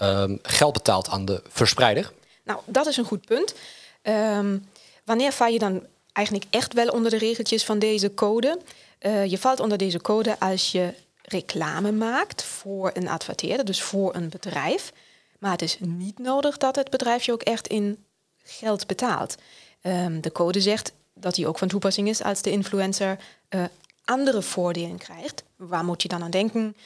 ehm, 0.00 0.36
geld 0.42 0.72
betaalt 0.72 1.08
aan 1.08 1.24
de 1.24 1.42
verspreider? 1.48 2.12
Nou, 2.42 2.60
dat 2.66 2.86
is 2.86 2.96
een 2.96 3.04
goed 3.04 3.24
punt. 3.24 3.54
Ehm, 4.02 4.58
wanneer 5.04 5.32
val 5.32 5.48
je 5.48 5.58
dan 5.58 5.86
eigenlijk 6.12 6.46
echt 6.50 6.72
wel 6.72 6.88
onder 6.88 7.10
de 7.10 7.18
regeltjes 7.18 7.64
van 7.64 7.78
deze 7.78 8.14
code? 8.14 8.58
Eh, 8.98 9.26
je 9.26 9.38
valt 9.38 9.60
onder 9.60 9.78
deze 9.78 10.00
code 10.00 10.38
als 10.38 10.72
je 10.72 10.94
reclame 11.22 11.92
maakt 11.92 12.42
voor 12.42 12.90
een 12.94 13.08
adverteerder, 13.08 13.64
dus 13.64 13.82
voor 13.82 14.14
een 14.14 14.28
bedrijf. 14.28 14.92
Maar 15.38 15.50
het 15.52 15.62
is 15.62 15.76
niet 15.80 16.18
nodig 16.18 16.56
dat 16.56 16.76
het 16.76 16.90
bedrijf 16.90 17.24
je 17.24 17.32
ook 17.32 17.42
echt 17.42 17.66
in 17.66 18.04
geld 18.42 18.86
betaalt. 18.86 19.34
Ehm, 19.80 20.20
de 20.20 20.32
code 20.32 20.60
zegt 20.60 20.92
dat 21.14 21.34
die 21.34 21.46
ook 21.46 21.58
van 21.58 21.68
toepassing 21.68 22.08
is 22.08 22.22
als 22.22 22.42
de 22.42 22.50
influencer 22.50 23.18
eh, 23.48 23.64
andere 24.04 24.42
voordelen 24.42 24.98
krijgt. 24.98 25.44
Waar 25.56 25.84
moet 25.84 26.02
je 26.02 26.08
dan 26.08 26.22
aan 26.22 26.30
denken? 26.30 26.76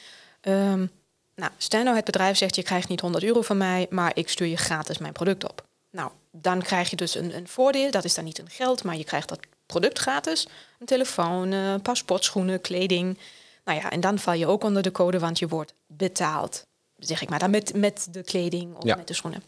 Nou, 1.35 1.51
stel 1.57 1.83
nou 1.83 1.95
het 1.95 2.05
bedrijf 2.05 2.37
zegt 2.37 2.55
je 2.55 2.63
krijgt 2.63 2.89
niet 2.89 3.01
100 3.01 3.23
euro 3.23 3.41
van 3.41 3.57
mij, 3.57 3.87
maar 3.89 4.11
ik 4.13 4.29
stuur 4.29 4.47
je 4.47 4.57
gratis 4.57 4.97
mijn 4.97 5.13
product 5.13 5.43
op. 5.43 5.65
Nou, 5.91 6.11
dan 6.31 6.61
krijg 6.61 6.89
je 6.89 6.95
dus 6.95 7.15
een, 7.15 7.35
een 7.35 7.47
voordeel. 7.47 7.91
Dat 7.91 8.03
is 8.03 8.13
dan 8.13 8.23
niet 8.23 8.39
een 8.39 8.49
geld, 8.49 8.83
maar 8.83 8.97
je 8.97 9.03
krijgt 9.03 9.29
dat 9.29 9.39
product 9.65 9.99
gratis. 9.99 10.47
Een 10.79 10.85
telefoon, 10.85 11.51
eh, 11.51 11.71
een 11.71 11.81
paar 11.81 11.97
sportschoenen, 11.97 12.61
kleding. 12.61 13.17
Nou 13.63 13.79
ja, 13.79 13.91
en 13.91 13.99
dan 13.99 14.19
val 14.19 14.33
je 14.33 14.47
ook 14.47 14.63
onder 14.63 14.81
de 14.81 14.91
code, 14.91 15.19
want 15.19 15.39
je 15.39 15.47
wordt 15.47 15.73
betaald. 15.87 16.65
Zeg 16.97 17.21
ik 17.21 17.29
maar 17.29 17.39
dan 17.39 17.49
met, 17.49 17.73
met 17.73 18.07
de 18.11 18.23
kleding 18.23 18.75
of 18.75 18.83
Ja. 18.83 18.95
met 18.95 19.07
de 19.07 19.13
schoenen. 19.13 19.43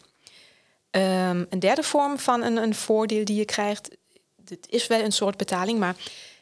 Ehm, 0.91 1.45
een 1.49 1.59
derde 1.59 1.83
vorm 1.83 2.19
van 2.19 2.43
een, 2.43 2.57
een 2.57 2.75
voordeel 2.75 3.25
die 3.25 3.35
je 3.35 3.45
krijgt, 3.45 3.89
dit 4.35 4.67
is 4.69 4.87
wel 4.87 4.99
een 4.99 5.11
soort 5.11 5.37
betaling, 5.37 5.79
maar 5.79 5.95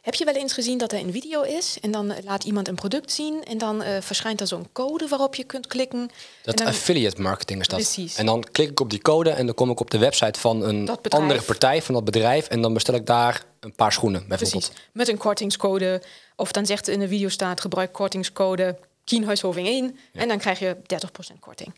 heb 0.06 0.14
je 0.14 0.26
wel 0.26 0.34
eens 0.34 0.54
gezien 0.54 0.78
dat 0.78 0.92
er 0.92 1.00
een 1.00 1.12
video 1.12 1.42
is 1.42 1.78
en 1.82 1.92
dan 1.92 2.12
eh, 2.12 2.24
laat 2.24 2.44
iemand 2.44 2.68
een 2.68 2.76
product 2.76 3.12
zien 3.12 3.44
en 3.44 3.58
dan 3.58 3.84
eh, 3.84 4.02
verschijnt 4.02 4.42
er 4.42 4.48
zo'n 4.48 4.68
code 4.72 5.08
waarop 5.08 5.36
je 5.36 5.44
kunt 5.44 5.68
klikken. 5.68 6.10
Dat 6.42 6.58
dan, 6.58 6.68
affiliate 6.68 7.22
marketing 7.22 7.60
is 7.60 7.68
dat. 7.68 7.80
Precies. 7.80 8.16
En 8.16 8.26
dan 8.26 8.44
klik 8.52 8.70
ik 8.70 8.80
op 8.80 8.90
die 8.90 9.02
code 9.02 9.30
en 9.30 9.46
dan 9.46 9.56
kom 9.56 9.70
ik 9.70 9.80
op 9.80 9.92
de 9.92 9.98
website 9.98 10.40
van 10.40 10.64
een 10.64 10.90
andere 11.10 11.42
partij 11.42 11.82
van 11.82 11.94
dat 11.94 12.04
bedrijf. 12.04 12.48
En 12.48 12.62
dan 12.62 12.74
bestel 12.74 12.94
ik 12.94 13.06
daar 13.06 13.46
een 13.60 13.76
paar 13.76 13.92
schoenen 13.92 14.28
bijvoorbeeld. 14.28 14.68
precies, 14.68 14.90
met 14.94 15.08
een 15.08 15.18
kortingscode. 15.18 16.02
Of 16.36 16.52
dan 16.52 16.66
zegt 16.66 16.88
in 16.88 17.00
de 17.00 17.08
video 17.08 17.30
staat 17.30 17.62
gebruik 17.62 17.94
kortingscode 17.94 18.78
Kienhuishoving 19.04 19.68
1 19.68 19.98
en 20.14 20.28
dan 20.28 20.38
krijg 20.38 20.60
je 20.60 20.76
30% 20.76 21.40
korting. 21.40 21.74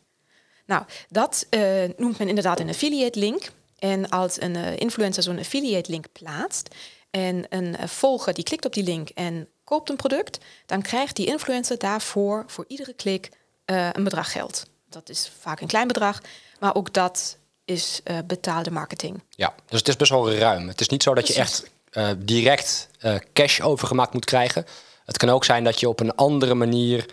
Nou, 0.65 0.83
dat 1.09 1.45
eh, 1.49 1.61
noemt 1.97 2.17
men 2.17 2.27
inderdaad 2.27 2.59
een 2.59 2.69
affiliate 2.69 3.19
link. 3.19 3.49
En 3.79 4.09
als 4.09 4.41
een 4.41 4.55
influencer 4.55 5.23
zo'n 5.23 5.39
affiliate 5.39 5.91
link 5.91 6.05
plaatst 6.11 6.75
en 7.09 7.45
een 7.49 7.77
eh, 7.77 7.87
volger 7.87 8.33
die 8.33 8.43
klikt 8.43 8.65
op 8.65 8.73
die 8.73 8.83
link 8.83 9.09
en 9.09 9.47
koopt 9.63 9.89
een 9.89 9.95
product, 9.95 10.37
dan 10.65 10.81
krijgt 10.81 11.15
die 11.15 11.25
influencer 11.25 11.77
daarvoor 11.77 12.43
voor 12.47 12.65
iedere 12.67 12.93
klik 12.93 13.29
eh, 13.65 13.89
een 13.91 14.03
bedrag 14.03 14.31
geld. 14.31 14.65
Dat 14.89 15.09
is 15.09 15.31
vaak 15.39 15.61
een 15.61 15.67
klein 15.67 15.87
bedrag, 15.87 16.21
maar 16.59 16.75
ook 16.75 16.93
dat 16.93 17.37
is 17.65 18.01
eh, 18.03 18.17
betaalde 18.25 18.71
marketing. 18.71 19.23
Ja, 19.29 19.53
dus 19.65 19.79
het 19.79 19.87
is 19.87 19.95
best 19.95 20.11
wel 20.11 20.33
ruim. 20.33 20.67
Het 20.67 20.81
is 20.81 20.89
niet 20.89 21.03
zo 21.03 21.13
dat 21.13 21.27
je 21.27 21.33
echt 21.33 21.69
direct 22.17 22.89
cash 23.33 23.59
overgemaakt 23.59 24.13
moet 24.13 24.25
krijgen. 24.25 24.65
Het 25.05 25.17
kan 25.17 25.29
ook 25.29 25.45
zijn 25.45 25.63
dat 25.63 25.79
je 25.79 25.89
op 25.89 25.99
een 25.99 26.15
andere 26.15 26.53
manier 26.53 27.05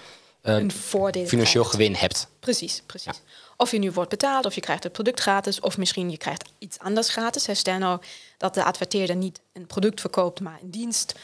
Een 0.53 0.73
voordeel 0.73 1.27
financieel 1.27 1.63
krijgt. 1.65 1.81
gewin 1.81 1.95
hebt. 2.01 2.27
Precies, 2.41 2.83
precies. 2.87 3.21
Of 3.57 3.71
je 3.71 3.79
nu 3.79 3.91
wordt 3.91 4.11
betaald, 4.11 4.45
of 4.47 4.55
je 4.55 4.61
krijgt 4.61 4.83
het 4.83 4.93
product 4.93 5.21
gratis, 5.21 5.61
of 5.61 5.79
misschien 5.79 6.11
je 6.11 6.17
krijgt 6.17 6.45
iets 6.59 6.79
anders 6.79 7.09
gratis. 7.09 7.49
Stel 7.59 7.79
nou 7.79 8.01
dat 8.39 8.55
de 8.55 8.65
adverteerder 8.65 9.17
niet 9.17 9.41
een 9.53 9.67
product 9.67 10.01
verkoopt, 10.01 10.41
maar 10.41 10.59
een 10.63 10.71
dienst. 10.71 11.15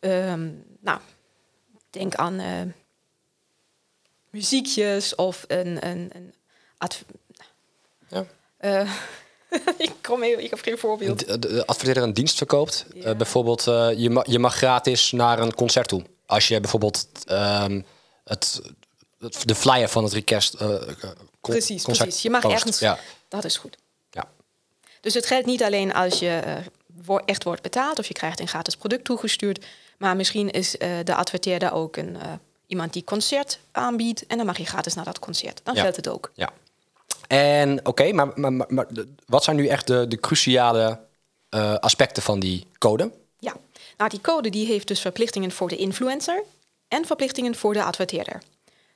Ehm, 0.00 0.48
nou, 0.80 1.00
denk 1.90 2.14
aan 2.14 2.38
eh, 2.38 2.60
muziekjes 4.30 5.14
of 5.14 5.44
een, 5.48 5.86
een, 5.86 6.10
een 6.14 6.32
Ja. 8.08 8.24
eh, 8.56 8.90
ik 9.78 9.92
kom 10.02 10.22
even, 10.22 10.44
ik 10.44 10.50
heb 10.50 10.60
geen 10.60 10.78
voorbeeld. 10.78 11.26
De, 11.26 11.38
de 11.38 11.66
adverteerder 11.66 12.02
een 12.02 12.14
dienst 12.14 12.36
verkoopt. 12.36 12.86
Ja. 12.94 13.04
Eh, 13.04 13.16
bijvoorbeeld, 13.16 13.66
eh, 13.66 13.88
je, 13.96 14.10
ma- 14.10 14.24
je 14.26 14.38
mag 14.38 14.54
gratis 14.54 15.10
naar 15.12 15.38
een 15.38 15.54
concert 15.54 15.88
toe. 15.88 16.02
Als 16.26 16.48
je 16.48 16.60
bijvoorbeeld 16.60 17.08
ehm, 17.26 17.80
het, 18.30 18.60
het- 19.18 19.42
de 19.48 19.54
flyer 19.54 19.88
van 19.88 20.04
het 20.04 20.12
request. 20.12 20.56
con- 20.56 20.74
Precies, 21.40 21.82
precies. 21.84 22.22
Je 22.22 22.30
mag 22.30 22.40
post. 22.40 22.54
ergens... 22.54 22.78
Ja, 22.78 22.98
Dat 23.28 23.44
is 23.44 23.56
goed. 23.56 23.76
ja. 24.10 24.28
Dus 25.00 25.14
het 25.14 25.26
geldt 25.26 25.46
niet 25.46 25.62
alleen 25.62 25.92
als 25.94 26.18
je 26.18 26.42
wo- 27.04 27.16
echt 27.16 27.44
wordt 27.44 27.62
betaald 27.62 27.98
of 27.98 28.06
je 28.06 28.14
krijgt 28.14 28.40
een 28.40 28.48
gratis 28.48 28.76
product 28.76 29.04
toegestuurd. 29.04 29.64
Maar 29.98 30.16
misschien 30.16 30.50
is 30.50 30.76
eh, 30.78 30.90
de 31.04 31.14
adverteerder 31.14 31.72
ook 31.72 31.96
een, 31.96 32.16
iemand 32.66 32.92
die 32.92 33.04
concert 33.04 33.58
aanbiedt. 33.72 34.26
En 34.26 34.36
dan 34.36 34.46
mag 34.46 34.58
je 34.58 34.64
gratis 34.66 34.94
naar 34.94 35.04
dat 35.04 35.18
concert. 35.18 35.60
Dan 35.64 35.74
Ja. 35.74 35.80
geldt 35.80 35.96
het 35.96 36.08
ook. 36.08 36.30
ja. 36.34 36.48
En 37.28 37.86
oké, 37.86 38.12
maar, 38.12 38.32
maar, 38.34 38.52
maar, 38.52 38.66
maar 38.68 38.86
de- 38.94 39.08
wat 39.26 39.44
zijn 39.44 39.56
nu 39.56 39.66
echt 39.66 39.86
de, 39.86 40.08
de 40.08 40.20
cruciale 40.20 41.00
aspecten 41.80 42.22
van 42.22 42.40
die 42.40 42.66
code? 42.78 43.10
Ja, 43.38 43.54
nou 43.96 44.10
die 44.10 44.20
code 44.20 44.50
die 44.50 44.66
heeft 44.66 44.88
dus 44.88 45.00
verplichtingen 45.00 45.50
voor 45.50 45.68
de 45.68 45.76
influencer 45.76 46.42
en 46.90 47.06
verplichtingen 47.06 47.54
voor 47.54 47.72
de 47.72 47.82
adverteerder. 47.82 48.42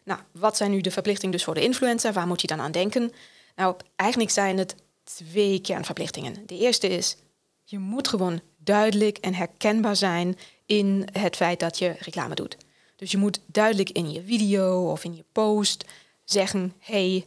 Nou, 0.05 0.21
wat 0.33 0.57
zijn 0.57 0.71
nu 0.71 0.81
de 0.81 0.91
verplichtingen 0.91 1.33
dus 1.35 1.45
voor 1.45 1.55
de 1.55 1.63
influencer? 1.63 2.13
Waar 2.13 2.27
moet 2.27 2.41
je 2.41 2.47
dan 2.47 2.61
aan 2.61 2.73
denken? 2.73 3.13
Nou, 3.57 3.77
eigenlijk 3.97 4.31
zijn 4.31 4.59
het 4.59 4.75
twee 5.05 5.61
kernverplichtingen. 5.61 6.43
De 6.47 6.59
eerste 6.59 6.89
is, 6.89 7.17
je 7.65 7.79
moet 7.79 8.09
gewoon 8.09 8.41
duidelijk 8.57 9.19
en 9.19 9.35
herkenbaar 9.35 9.97
zijn 9.97 10.39
in 10.67 11.09
het 11.13 11.37
feit 11.37 11.61
dat 11.61 11.79
je 11.79 11.95
reclame 11.99 12.35
doet. 12.35 12.57
Dus 12.97 13.11
je 13.11 13.19
moet 13.19 13.41
duidelijk 13.47 13.91
in 13.91 14.13
je 14.13 14.23
video 14.23 14.91
of 14.91 15.05
in 15.05 15.17
je 15.17 15.25
post 15.33 15.85
zeggen, 16.25 16.75
hey, 16.79 17.25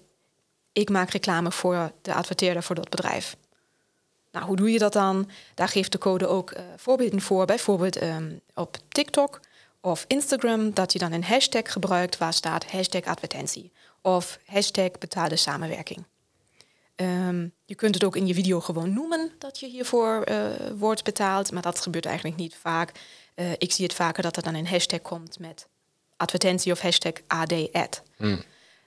ik 0.73 0.89
maak 0.89 1.09
reclame 1.09 1.51
voor 1.51 1.91
de 2.01 2.13
adverteerder 2.13 2.63
voor 2.63 2.75
dat 2.75 2.89
bedrijf. 2.89 3.35
Nou, 4.31 4.45
hoe 4.45 4.55
doe 4.55 4.71
je 4.71 4.79
dat 4.79 4.93
dan? 4.93 5.29
Daar 5.53 5.67
geeft 5.67 5.91
de 5.91 5.97
code 5.97 6.27
ook 6.27 6.51
eh, 6.51 6.63
voorbeelden 6.75 7.21
voor. 7.21 7.45
Bijvoorbeeld 7.45 7.95
ehm, 7.95 8.33
op 8.53 8.77
TikTok 8.87 9.39
of 9.81 10.05
Instagram, 10.07 10.73
dat 10.73 10.93
je 10.93 10.99
dan 10.99 11.11
een 11.11 11.23
hashtag 11.23 11.71
gebruikt 11.71 12.17
waar 12.17 12.33
staat 12.33 12.71
hashtag 12.71 13.03
advertentie 13.03 13.71
of 14.01 14.39
hashtag 14.45 14.91
betaalde 14.91 15.35
samenwerking. 15.35 16.05
Ehm, 16.95 17.47
je 17.65 17.75
kunt 17.75 17.93
het 17.93 18.03
ook 18.03 18.15
in 18.15 18.27
je 18.27 18.33
video 18.33 18.59
gewoon 18.59 18.93
noemen 18.93 19.31
dat 19.37 19.59
je 19.59 19.67
hiervoor 19.67 20.21
eh, 20.21 20.45
wordt 20.77 21.03
betaald, 21.03 21.51
maar 21.51 21.61
dat 21.61 21.81
gebeurt 21.81 22.05
eigenlijk 22.05 22.37
niet 22.37 22.55
vaak. 22.55 22.91
Eh, 23.35 23.51
ik 23.57 23.71
zie 23.71 23.85
het 23.85 23.93
vaker 23.93 24.23
dat 24.23 24.37
er 24.37 24.43
dan 24.43 24.55
een 24.55 24.67
hashtag 24.67 25.01
komt 25.01 25.39
met 25.39 25.67
advertentie 26.17 26.71
of 26.71 26.79
hashtag 26.79 27.13
AD-ad. 27.27 28.01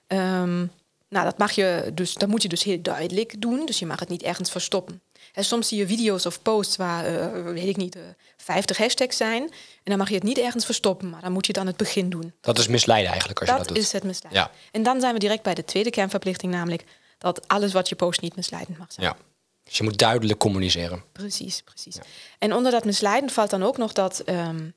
Ehm, 0.06 0.66
nou, 1.08 1.24
dat 1.24 1.38
mag 1.38 1.52
je 1.52 1.90
dus, 1.94 2.14
dat 2.14 2.28
moet 2.28 2.42
je 2.42 2.48
dus 2.48 2.62
heel 2.62 2.82
duidelijk 2.82 3.40
doen. 3.40 3.66
Dus 3.66 3.78
je 3.78 3.86
mag 3.86 4.00
het 4.00 4.08
niet 4.08 4.22
ergens 4.22 4.50
verstoppen. 4.50 5.02
En 5.32 5.44
soms 5.44 5.68
zie 5.68 5.78
je 5.78 5.86
video's 5.86 6.26
of 6.26 6.42
posts 6.42 6.76
waar, 6.76 7.04
eh, 7.04 7.42
weet 7.52 7.68
ik 7.68 7.76
niet, 7.76 7.96
eh 7.96 8.02
50 8.36 8.76
hashtags 8.76 9.16
zijn. 9.16 9.42
En 9.42 9.50
dan 9.84 9.98
mag 9.98 10.08
je 10.08 10.14
het 10.14 10.22
niet 10.22 10.38
ergens 10.38 10.64
verstoppen, 10.64 11.10
maar 11.10 11.20
dan 11.20 11.32
moet 11.32 11.46
je 11.46 11.52
het 11.52 11.60
aan 11.60 11.66
het 11.66 11.76
begin 11.76 12.10
doen. 12.10 12.32
Dat 12.40 12.58
is 12.58 12.68
misleiden 12.68 13.08
eigenlijk 13.10 13.40
als 13.40 13.48
je 13.48 13.54
Dat 13.54 13.64
dat 13.66 13.74
doet. 13.74 13.84
is 13.84 13.92
het 13.92 14.02
misleiden. 14.02 14.42
Ja. 14.42 14.50
En 14.70 14.82
dan 14.82 15.00
zijn 15.00 15.12
we 15.12 15.18
direct 15.18 15.42
bij 15.42 15.54
de 15.54 15.64
tweede 15.64 15.90
kernverplichting, 15.90 16.52
namelijk 16.52 16.84
dat 17.18 17.48
alles 17.48 17.72
wat 17.72 17.88
je 17.88 17.94
post 17.94 18.20
niet 18.20 18.36
misleidend 18.36 18.78
mag 18.78 18.92
zijn. 18.92 19.06
Ja. 19.06 19.16
Dus 19.64 19.76
je 19.76 19.82
moet 19.84 19.98
duidelijk 19.98 20.38
communiceren. 20.38 21.04
Precies, 21.12 21.62
precies. 21.62 21.96
En 22.38 22.54
onder 22.54 22.72
dat 22.72 22.84
misleidend 22.84 23.32
valt 23.32 23.50
dan 23.50 23.62
ook 23.62 23.76
nog 23.76 23.92
dat 23.92 24.18
ehm, 24.20 24.68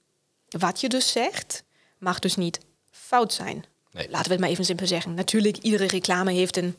wat 0.48 0.82
je 0.82 0.90
dus 0.90 1.12
zegt, 1.12 1.64
mag 1.98 2.20
dus 2.20 2.36
niet 2.36 2.60
fout 2.92 3.34
zijn. 3.34 3.66
Nee. 3.92 4.10
Laten 4.10 4.26
we 4.26 4.32
het 4.32 4.40
maar 4.40 4.50
even 4.50 4.66
simpel 4.66 4.88
zeggen. 4.88 5.14
Natuurlijk, 5.14 5.58
iedere 5.58 5.88
reclame 5.88 6.32
heeft 6.32 6.58
een, 6.58 6.76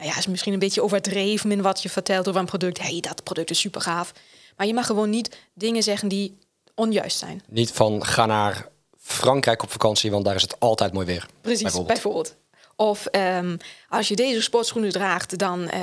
nou 0.00 0.12
ja, 0.12 0.18
is 0.18 0.26
misschien 0.26 0.52
een 0.52 0.58
beetje 0.58 0.82
overdreven 0.82 1.52
in 1.52 1.62
wat 1.62 1.82
je 1.82 1.88
vertelt 1.88 2.28
over 2.28 2.40
een 2.40 2.46
product. 2.46 2.78
Hé, 2.78 2.90
hey, 2.90 3.00
dat 3.00 3.22
product 3.22 3.50
is 3.50 3.60
super 3.60 3.80
gaaf. 3.80 4.12
Maar 4.56 4.66
je 4.66 4.74
mag 4.74 4.86
gewoon 4.86 5.10
niet 5.10 5.36
dingen 5.54 5.82
zeggen 5.82 6.08
die 6.08 6.38
onjuist 6.74 7.18
zijn. 7.18 7.42
Niet 7.48 7.70
van 7.70 8.04
ga 8.04 8.26
naar 8.26 8.68
Frankrijk 8.98 9.62
op 9.62 9.70
vakantie, 9.70 10.10
want 10.10 10.24
daar 10.24 10.34
is 10.34 10.42
het 10.42 10.60
altijd 10.60 10.92
mooi 10.92 11.06
weer. 11.06 11.26
Precies, 11.40 11.62
Bijvoorbeeld. 11.62 11.92
bijvoorbeeld. 11.92 12.36
Of 12.76 13.06
ehm, 13.06 13.56
als 13.88 14.08
je 14.08 14.16
deze 14.16 14.42
sportschoenen 14.42 14.90
draagt, 14.90 15.38
dan 15.38 15.68
eh, 15.68 15.80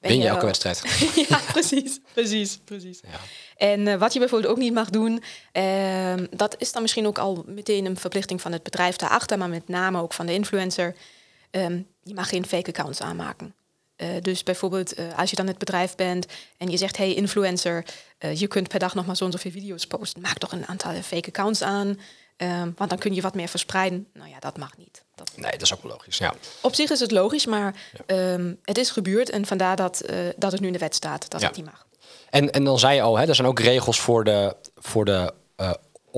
ben 0.00 0.10
Win 0.10 0.20
je 0.20 0.28
elke 0.28 0.46
wedstrijd. 0.46 0.82
ja, 1.28 1.40
precies, 1.52 2.00
precies, 2.12 2.58
precies. 2.64 3.00
Ja. 3.02 3.18
En 3.56 3.86
eh, 3.86 3.98
wat 3.98 4.12
je 4.12 4.18
bijvoorbeeld 4.18 4.52
ook 4.52 4.58
niet 4.58 4.72
mag 4.72 4.90
doen, 4.90 5.22
ehm, 5.52 6.26
dat 6.30 6.54
is 6.58 6.72
dan 6.72 6.82
misschien 6.82 7.06
ook 7.06 7.18
al 7.18 7.44
meteen 7.46 7.84
een 7.84 7.96
verplichting 7.96 8.40
van 8.40 8.52
het 8.52 8.62
bedrijf 8.62 8.96
daarachter, 8.96 9.38
maar 9.38 9.48
met 9.48 9.68
name 9.68 10.02
ook 10.02 10.12
van 10.12 10.26
de 10.26 10.32
influencer. 10.32 10.94
Ehm, 11.50 11.80
je 12.02 12.14
mag 12.14 12.28
geen 12.28 12.46
fake 12.46 12.68
accounts 12.68 13.00
aanmaken. 13.00 13.54
Eh, 13.96 14.08
dus 14.22 14.42
bijvoorbeeld 14.42 14.94
eh, 14.94 15.18
als 15.18 15.30
je 15.30 15.36
dan 15.36 15.46
het 15.46 15.58
bedrijf 15.58 15.94
bent 15.94 16.26
en 16.58 16.70
je 16.70 16.76
zegt, 16.76 16.96
hey 16.96 17.14
influencer, 17.14 17.84
eh, 18.18 18.34
je 18.36 18.46
kunt 18.46 18.68
per 18.68 18.78
dag 18.78 18.94
nog 18.94 19.06
maar 19.06 19.16
zo'n 19.16 19.32
zoveel 19.32 19.50
video's 19.50 19.86
posten. 19.86 20.20
Maak 20.22 20.38
toch 20.38 20.52
een 20.52 20.66
aantal 20.66 20.92
fake 20.92 21.28
accounts 21.28 21.62
aan, 21.62 22.00
ehm, 22.36 22.70
want 22.76 22.90
dan 22.90 22.98
kun 22.98 23.14
je 23.14 23.20
wat 23.20 23.34
meer 23.34 23.48
verspreiden. 23.48 24.06
Nou 24.12 24.28
ja, 24.30 24.38
dat 24.38 24.56
mag 24.58 24.76
niet. 24.76 25.02
Dat, 25.14 25.30
Nee, 25.36 25.50
dat 25.52 25.62
is 25.62 25.74
ook 25.74 25.82
wel 25.82 25.92
logisch. 25.92 26.18
Ja. 26.18 26.34
op 26.60 26.74
zich 26.74 26.90
is 26.90 27.00
het 27.00 27.10
logisch, 27.10 27.46
maar 27.46 27.74
ehm, 28.06 28.54
het 28.64 28.78
is 28.78 28.90
gebeurd 28.90 29.30
en 29.30 29.46
vandaar 29.46 29.76
dat, 29.76 30.02
dat 30.36 30.52
het 30.52 30.60
nu 30.60 30.66
in 30.66 30.72
de 30.72 30.78
wet 30.78 30.94
staat 30.94 31.30
dat 31.30 31.40
Ja. 31.40 31.46
het 31.46 31.56
niet 31.56 31.64
mag. 31.66 31.86
En, 32.30 32.50
en 32.50 32.64
dan 32.64 32.78
zei 32.78 32.94
je 32.94 33.02
al, 33.02 33.16
hè, 33.18 33.26
er 33.28 33.34
zijn 33.34 33.48
ook 33.48 33.60
regels 33.60 34.00
voor 34.00 34.24
de, 34.24 34.56
voor 34.76 35.04
de 35.04 35.32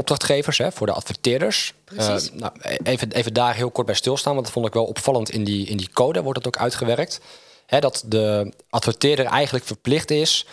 opdrachtgevers, 0.00 0.58
hè, 0.58 0.72
voor 0.72 0.86
de 0.86 0.92
adverteerders. 0.92 1.74
Precies. 1.84 2.30
Eh, 2.30 2.36
nou, 2.36 2.52
even, 2.82 3.12
even 3.12 3.32
daar 3.34 3.54
heel 3.54 3.70
kort 3.70 3.86
bij 3.86 3.94
stilstaan, 3.94 4.32
want 4.32 4.44
dat 4.44 4.54
vond 4.54 4.66
ik 4.66 4.72
wel 4.72 4.84
opvallend 4.84 5.30
in 5.30 5.44
die, 5.44 5.66
in 5.66 5.76
die 5.76 5.90
code, 5.92 6.22
wordt 6.22 6.42
dat 6.42 6.54
ook 6.54 6.62
uitgewerkt. 6.62 7.20
Hè, 7.66 7.80
dat 7.80 8.02
de 8.06 8.52
adverteerder 8.70 9.24
eigenlijk 9.24 9.64
verplicht 9.64 10.10
is 10.10 10.46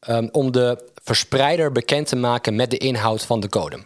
ehm, 0.00 0.28
om 0.32 0.52
de 0.52 0.90
verspreider 1.02 1.72
bekend 1.72 2.06
te 2.06 2.16
maken 2.16 2.56
met 2.56 2.70
de 2.70 2.78
inhoud 2.78 3.22
van 3.22 3.40
de 3.40 3.48
code. 3.48 3.78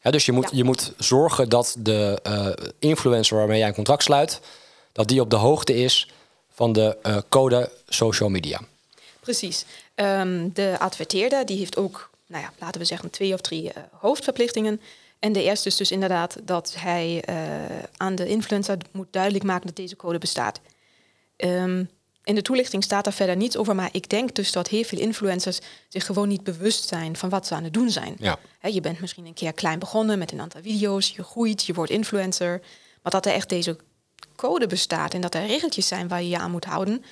Hè, 0.00 0.10
dus 0.10 0.26
je 0.26 0.32
moet, 0.32 0.50
Ja. 0.50 0.56
je 0.56 0.64
moet 0.64 0.92
zorgen 0.98 1.48
dat 1.48 1.76
de 1.78 2.18
eh, 2.22 2.46
influencer 2.78 3.36
waarmee 3.36 3.58
jij 3.58 3.68
een 3.68 3.74
contract 3.74 4.02
sluit, 4.02 4.40
dat 4.92 5.08
die 5.08 5.20
op 5.20 5.30
de 5.30 5.36
hoogte 5.36 5.74
is 5.74 6.08
van 6.52 6.72
de 6.72 6.96
eh, 7.02 7.16
code 7.28 7.70
social 7.88 8.28
media. 8.28 8.60
Precies. 9.20 9.64
Ehm, 9.94 10.48
de 10.52 10.76
adverteerder 10.78 11.46
die 11.46 11.58
heeft 11.58 11.76
ook, 11.76 12.10
nou 12.34 12.46
ja, 12.46 12.52
laten 12.58 12.80
we 12.80 12.86
zeggen, 12.86 13.10
twee 13.10 13.32
of 13.32 13.40
drie 13.40 13.72
eh, 13.72 13.82
hoofdverplichtingen. 13.92 14.80
En 15.18 15.32
de 15.32 15.42
eerste 15.42 15.68
is 15.68 15.76
dus 15.76 15.90
inderdaad 15.90 16.36
dat 16.42 16.74
hij 16.78 17.22
eh, 17.24 17.36
aan 17.96 18.14
de 18.14 18.26
influencer 18.26 18.76
moet 18.92 19.06
duidelijk 19.10 19.44
maken 19.44 19.66
dat 19.66 19.76
deze 19.76 19.96
code 19.96 20.18
bestaat. 20.18 20.60
Ehm, 21.36 21.84
in 22.24 22.34
de 22.34 22.42
toelichting 22.42 22.84
staat 22.84 23.06
er 23.06 23.12
verder 23.12 23.36
niets 23.36 23.56
over, 23.56 23.74
maar 23.74 23.88
ik 23.92 24.08
denk 24.08 24.34
dus 24.34 24.52
dat 24.52 24.68
heel 24.68 24.84
veel 24.84 24.98
influencers 24.98 25.60
zich 25.88 26.06
gewoon 26.06 26.28
niet 26.28 26.44
bewust 26.44 26.88
zijn 26.88 27.16
van 27.16 27.28
wat 27.28 27.46
ze 27.46 27.54
aan 27.54 27.64
het 27.64 27.72
doen 27.72 27.90
zijn. 27.90 28.16
Ja. 28.18 28.38
Je 28.60 28.80
bent 28.80 29.00
misschien 29.00 29.26
een 29.26 29.34
keer 29.34 29.52
klein 29.52 29.78
begonnen 29.78 30.18
met 30.18 30.32
een 30.32 30.40
aantal 30.40 30.62
video's, 30.62 31.10
je 31.10 31.22
groeit, 31.22 31.64
je 31.64 31.74
wordt 31.74 31.90
influencer. 31.90 32.60
Maar 33.02 33.12
dat 33.12 33.26
er 33.26 33.32
echt 33.32 33.48
deze 33.48 33.76
code 34.36 34.66
bestaat 34.66 35.14
en 35.14 35.20
dat 35.20 35.34
er 35.34 35.46
regeltjes 35.46 35.88
zijn 35.88 36.08
waar 36.08 36.22
je 36.22 36.28
je 36.28 36.38
aan 36.38 36.50
moet 36.50 36.64
houden, 36.64 37.04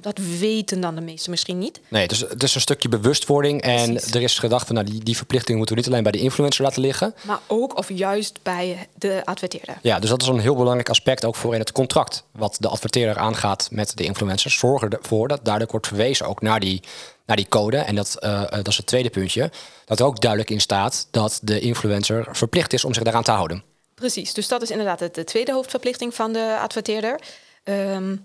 dat 0.00 0.18
weten 0.38 0.80
dan 0.80 0.94
de 0.94 1.00
meesten 1.00 1.30
misschien 1.30 1.58
niet. 1.58 1.80
Nee, 1.88 2.08
dus 2.08 2.20
het 2.20 2.42
is 2.42 2.54
een 2.54 2.60
stukje 2.60 2.88
bewustwording. 2.88 3.62
En 3.62 3.92
Precies. 3.92 4.14
er 4.14 4.22
is 4.22 4.38
gedacht 4.38 4.66
van 4.66 4.74
nou, 4.74 4.86
die, 4.90 5.02
die 5.02 5.16
verplichting 5.16 5.56
moeten 5.56 5.74
we 5.76 5.80
niet 5.80 5.90
alleen 5.90 6.02
bij 6.02 6.12
de 6.12 6.18
influencer 6.18 6.64
laten 6.64 6.80
liggen. 6.82 7.14
Maar 7.22 7.38
ook 7.46 7.76
of 7.78 7.88
juist 7.92 8.38
bij 8.42 8.88
de 8.94 9.22
adverteerder. 9.24 9.78
Ja, 9.82 9.98
dus 9.98 10.10
dat 10.10 10.22
is 10.22 10.28
een 10.28 10.38
heel 10.38 10.56
belangrijk 10.56 10.88
aspect 10.88 11.24
ook 11.24 11.36
voor 11.36 11.52
in 11.54 11.60
het 11.60 11.72
contract. 11.72 12.24
Wat 12.32 12.56
de 12.60 12.68
adverteerder 12.68 13.16
aangaat 13.16 13.68
met 13.70 13.96
de 13.96 14.04
influencers. 14.04 14.58
Zorg 14.58 14.82
ervoor 14.82 15.28
dat 15.28 15.40
duidelijk 15.42 15.72
wordt 15.72 15.86
verwezen 15.86 16.26
ook 16.26 16.42
naar 16.42 16.60
die, 16.60 16.82
naar 17.26 17.36
die 17.36 17.48
code. 17.48 17.76
En 17.76 17.94
dat, 17.94 18.16
eh, 18.18 18.42
eh, 18.42 18.50
dat 18.50 18.68
is 18.68 18.76
het 18.76 18.86
tweede 18.86 19.10
puntje. 19.10 19.50
Dat 19.84 20.00
er 20.00 20.06
ook 20.06 20.20
duidelijk 20.20 20.50
in 20.50 20.60
staat 20.60 21.08
dat 21.10 21.40
de 21.42 21.60
influencer 21.60 22.26
verplicht 22.32 22.72
is 22.72 22.84
om 22.84 22.94
zich 22.94 23.02
daaraan 23.02 23.22
te 23.22 23.30
houden. 23.30 23.62
Precies, 23.94 24.34
dus 24.34 24.48
dat 24.48 24.62
is 24.62 24.70
inderdaad 24.70 25.00
het- 25.00 25.14
de 25.14 25.24
tweede 25.24 25.52
hoofdverplichting 25.52 26.14
van 26.14 26.32
de 26.32 26.56
adverteerder. 26.60 27.20
Ehm, 27.64 28.16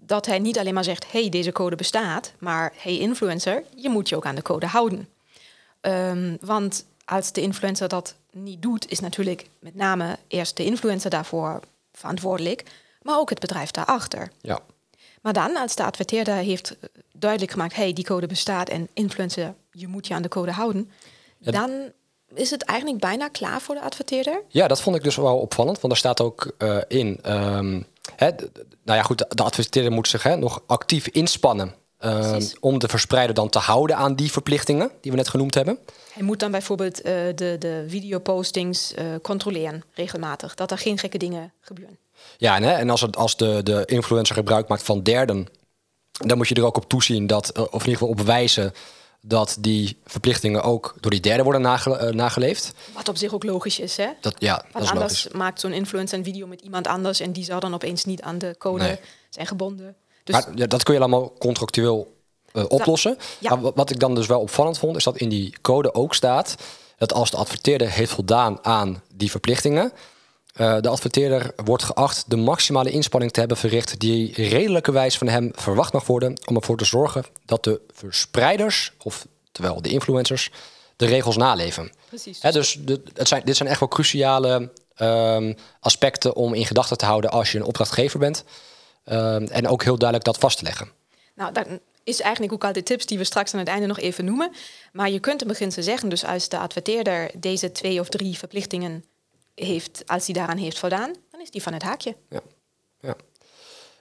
dat 0.00 0.26
hij 0.26 0.38
niet 0.38 0.58
alleen 0.58 0.74
maar 0.74 0.84
zegt, 0.84 1.12
hey, 1.12 1.28
deze 1.28 1.52
code 1.52 1.76
bestaat, 1.76 2.32
maar 2.38 2.72
hey 2.76 2.98
influencer, 2.98 3.62
je 3.74 3.88
moet 3.88 4.08
je 4.08 4.16
ook 4.16 4.26
aan 4.26 4.34
de 4.34 4.42
code 4.42 4.66
houden. 4.66 5.08
Ehm, 5.80 6.36
want 6.40 6.84
als 7.04 7.32
de 7.32 7.40
influencer 7.40 7.88
dat 7.88 8.14
niet 8.32 8.62
doet, 8.62 8.90
is 8.90 9.00
natuurlijk 9.00 9.48
met 9.58 9.74
name 9.74 10.18
eerst 10.28 10.56
de 10.56 10.64
influencer 10.64 11.10
daarvoor 11.10 11.60
verantwoordelijk, 11.92 12.64
maar 13.02 13.18
ook 13.18 13.30
het 13.30 13.38
bedrijf 13.38 13.70
daarachter. 13.70 14.30
Ja. 14.40 14.60
Maar 15.22 15.32
dan, 15.32 15.56
als 15.56 15.74
de 15.74 15.84
adverteerder 15.84 16.34
heeft 16.34 16.70
eh, 16.70 16.88
duidelijk 17.12 17.52
gemaakt, 17.52 17.74
hey, 17.74 17.92
die 17.92 18.04
code 18.04 18.26
bestaat 18.26 18.68
en 18.68 18.88
influencer, 18.92 19.54
je 19.72 19.88
moet 19.88 20.06
je 20.06 20.14
aan 20.14 20.22
de 20.22 20.28
code 20.28 20.52
houden, 20.52 20.90
dan 21.38 21.70
is 22.34 22.50
het 22.50 22.62
eigenlijk 22.62 23.00
bijna 23.00 23.28
klaar 23.28 23.60
voor 23.60 23.74
de 23.74 23.80
adverteerder. 23.80 24.42
Ja, 24.48 24.68
dat 24.68 24.80
vond 24.80 24.96
ik 24.96 25.02
dus 25.02 25.16
wel 25.16 25.38
opvallend. 25.38 25.80
Want 25.80 25.92
er 25.92 25.98
staat 25.98 26.20
ook 26.20 26.52
eh, 26.58 26.78
in. 26.88 27.18
ehm, 27.22 27.82
hè, 28.16 28.30
nou 28.84 28.98
ja, 28.98 29.02
goed, 29.02 29.18
de, 29.18 29.26
de 29.28 29.42
adverteerder 29.42 29.92
moet 29.92 30.08
zich 30.08 30.22
hè, 30.22 30.36
nog 30.36 30.62
actief 30.66 31.06
inspannen. 31.08 31.74
ehm, 31.98 32.42
om 32.60 32.78
de 32.78 32.88
verspreider 32.88 33.34
dan 33.34 33.48
te 33.48 33.58
houden 33.58 33.96
aan 33.96 34.14
die 34.14 34.30
verplichtingen 34.32 34.90
die 35.00 35.10
we 35.10 35.16
net 35.16 35.28
genoemd 35.28 35.54
hebben. 35.54 35.78
Hij 36.12 36.22
moet 36.22 36.40
dan 36.40 36.50
bijvoorbeeld 36.50 37.00
eh, 37.00 37.12
de, 37.34 37.56
de 37.58 37.84
videopostings 37.88 38.94
eh, 38.94 39.06
controleren 39.22 39.82
regelmatig. 39.94 40.54
Dat 40.54 40.70
er 40.70 40.78
geen 40.78 40.98
gekke 40.98 41.18
dingen 41.18 41.52
gebeuren. 41.60 41.98
Ja, 42.36 42.56
en, 42.56 42.62
hè, 42.62 42.72
en 42.72 42.90
als, 42.90 43.00
het, 43.00 43.16
als 43.16 43.36
de, 43.36 43.60
de 43.62 43.82
influencer 43.86 44.34
gebruik 44.36 44.68
maakt 44.68 44.82
van 44.82 45.02
derden, 45.02 45.46
dan 46.26 46.36
moet 46.36 46.48
je 46.48 46.54
er 46.54 46.64
ook 46.66 46.76
op 46.76 46.88
toezien 46.88 47.26
dat, 47.26 47.48
eh, 47.48 47.62
of 47.62 47.68
in 47.72 47.78
ieder 47.78 47.92
geval 47.92 48.08
op 48.08 48.20
wijzen 48.20 48.72
dat 49.20 49.56
die 49.60 49.96
verplichtingen 50.04 50.62
ook 50.62 50.94
door 51.00 51.10
die 51.10 51.20
derde 51.20 51.42
worden 51.42 51.60
nage, 51.60 51.96
eh, 51.96 52.12
nageleefd. 52.12 52.72
Wat 52.94 53.08
op 53.08 53.16
zich 53.16 53.34
ook 53.34 53.44
logisch 53.44 53.78
is, 53.78 53.96
hè? 53.96 54.08
Dat, 54.20 54.34
ja, 54.38 54.54
dat 54.56 54.64
Want 54.72 54.84
is 54.84 54.90
anders 54.90 55.24
logisch. 55.24 55.38
maakt 55.38 55.60
zo'n 55.60 55.72
influencer 55.72 56.18
een 56.18 56.24
video 56.24 56.46
met 56.46 56.60
iemand 56.60 56.86
anders 56.86 57.20
en 57.20 57.32
die 57.32 57.44
zou 57.44 57.60
dan 57.60 57.74
opeens 57.74 58.04
niet 58.04 58.22
aan 58.22 58.38
de 58.38 58.54
code 58.58 58.82
Nee. 58.84 58.98
zijn 59.30 59.46
gebonden. 59.46 59.96
Dus 60.24 60.34
Maar 60.34 60.48
ja, 60.56 60.66
dat 60.66 60.82
kun 60.82 60.94
je 60.94 61.00
allemaal 61.00 61.32
contractueel 61.38 62.16
eh, 62.52 62.64
oplossen. 62.68 63.16
ja. 63.38 63.50
Maar 63.50 63.60
wa- 63.60 63.72
wat 63.74 63.90
ik 63.90 63.98
dan 64.00 64.14
dus 64.14 64.26
wel 64.26 64.40
opvallend 64.40 64.78
vond, 64.78 64.96
is 64.96 65.04
dat 65.04 65.16
in 65.16 65.28
die 65.28 65.54
code 65.60 65.94
ook 65.94 66.14
staat 66.14 66.54
dat 66.96 67.12
als 67.12 67.30
de 67.30 67.36
adverteerder 67.36 67.90
heeft 67.90 68.12
voldaan 68.12 68.64
aan 68.64 69.02
die 69.14 69.30
verplichtingen, 69.30 69.92
eh, 70.58 70.80
de 70.80 70.88
adverteerder 70.88 71.52
wordt 71.64 71.82
geacht 71.82 72.24
de 72.30 72.36
maximale 72.36 72.90
inspanning 72.90 73.32
te 73.32 73.38
hebben 73.38 73.56
verricht 73.56 74.00
die 74.00 74.32
redelijkerwijs 74.34 75.18
van 75.18 75.28
hem 75.28 75.50
verwacht 75.54 75.92
mag 75.92 76.06
worden 76.06 76.40
om 76.46 76.56
ervoor 76.56 76.76
te 76.76 76.84
zorgen 76.84 77.24
dat 77.44 77.64
de 77.64 77.80
verspreiders, 77.94 78.92
of 79.02 79.26
terwijl 79.52 79.82
de 79.82 79.88
influencers, 79.88 80.50
de 80.96 81.06
regels 81.06 81.36
naleven. 81.36 81.92
precies. 82.08 82.42
Hè, 82.42 82.52
dus 82.52 82.78
de, 82.80 83.02
het 83.14 83.28
zijn, 83.28 83.42
dit 83.44 83.56
zijn 83.56 83.68
echt 83.68 83.80
wel 83.80 83.88
cruciale 83.88 84.70
ehm, 84.94 85.54
aspecten 85.80 86.36
om 86.36 86.54
in 86.54 86.66
gedachten 86.66 86.98
te 86.98 87.04
houden 87.04 87.30
als 87.30 87.52
je 87.52 87.58
een 87.58 87.64
opdrachtgever 87.64 88.18
bent. 88.18 88.44
Ehm, 89.04 89.46
en 89.46 89.68
ook 89.68 89.82
heel 89.82 89.98
duidelijk 89.98 90.24
dat 90.24 90.38
vast 90.38 90.58
te 90.58 90.64
leggen. 90.64 90.88
Nou, 91.34 91.52
dat 91.52 91.66
is 92.04 92.20
eigenlijk 92.20 92.52
ook 92.52 92.64
al 92.64 92.72
de 92.72 92.82
tips 92.82 93.06
die 93.06 93.18
we 93.18 93.24
straks 93.24 93.52
aan 93.52 93.58
het 93.58 93.68
einde 93.68 93.86
nog 93.86 93.98
even 93.98 94.24
noemen. 94.24 94.50
Maar 94.92 95.10
je 95.10 95.20
kunt 95.20 95.42
in 95.42 95.48
beginsel 95.48 95.82
zeggen, 95.82 96.08
dus 96.08 96.24
als 96.24 96.48
de 96.48 96.58
adverteerder 96.58 97.30
deze 97.36 97.72
twee 97.72 98.00
of 98.00 98.08
drie 98.08 98.38
verplichtingen 98.38 99.04
heeft, 99.58 100.02
als 100.06 100.24
hij 100.24 100.34
daaraan 100.34 100.56
heeft 100.56 100.78
voldaan, 100.78 101.14
dan 101.30 101.40
is 101.40 101.50
die 101.50 101.62
van 101.62 101.72
het 101.72 101.82
haakje. 101.82 102.16
Ja. 102.28 102.40
ja. 103.00 103.16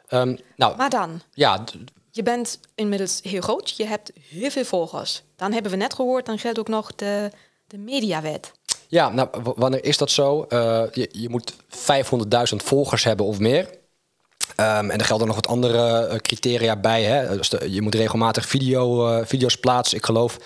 Ehm, 0.08 0.36
nou, 0.56 0.78
Maar 0.78 0.90
dan, 0.90 1.22
ja, 1.34 1.64
je 2.12 2.24
bent 2.24 2.60
inmiddels 2.76 3.20
heel 3.24 3.42
groot, 3.42 3.70
je 3.78 3.86
hebt 3.86 4.12
heel 4.30 4.50
veel 4.50 4.66
volgers. 4.66 5.24
Dan 5.36 5.52
hebben 5.54 5.72
we 5.72 5.78
net 5.78 5.94
gehoord, 5.94 6.26
dan 6.26 6.40
geldt 6.40 6.60
ook 6.60 6.68
nog 6.68 6.96
de, 6.96 7.32
de 7.68 7.78
mediawet. 7.78 8.52
ja 8.88 9.10
nou, 9.10 9.30
wanneer 9.56 9.84
is 9.84 9.98
dat 9.98 10.12
zo? 10.12 10.44
Eh, 10.44 10.84
je, 10.92 11.10
je 11.12 11.30
moet 11.30 11.54
500.000 11.54 12.56
volgers 12.56 13.04
hebben 13.04 13.26
of 13.26 13.40
meer. 13.40 13.70
Ehm, 14.56 14.90
en 14.90 15.00
er 15.00 15.06
gelden 15.06 15.28
nog 15.28 15.36
wat 15.36 15.48
andere 15.48 16.06
eh, 16.08 16.18
criteria 16.18 16.76
bij. 16.76 17.04
Hè? 17.04 17.38
Dus 17.38 17.50
de- 17.50 17.72
je 17.72 17.82
moet 17.82 17.96
regelmatig 17.96 18.46
video, 18.48 19.08
eh, 19.10 19.26
video's 19.26 19.58
plaatsen. 19.58 19.98
Ik 19.98 20.06
geloof 20.06 20.38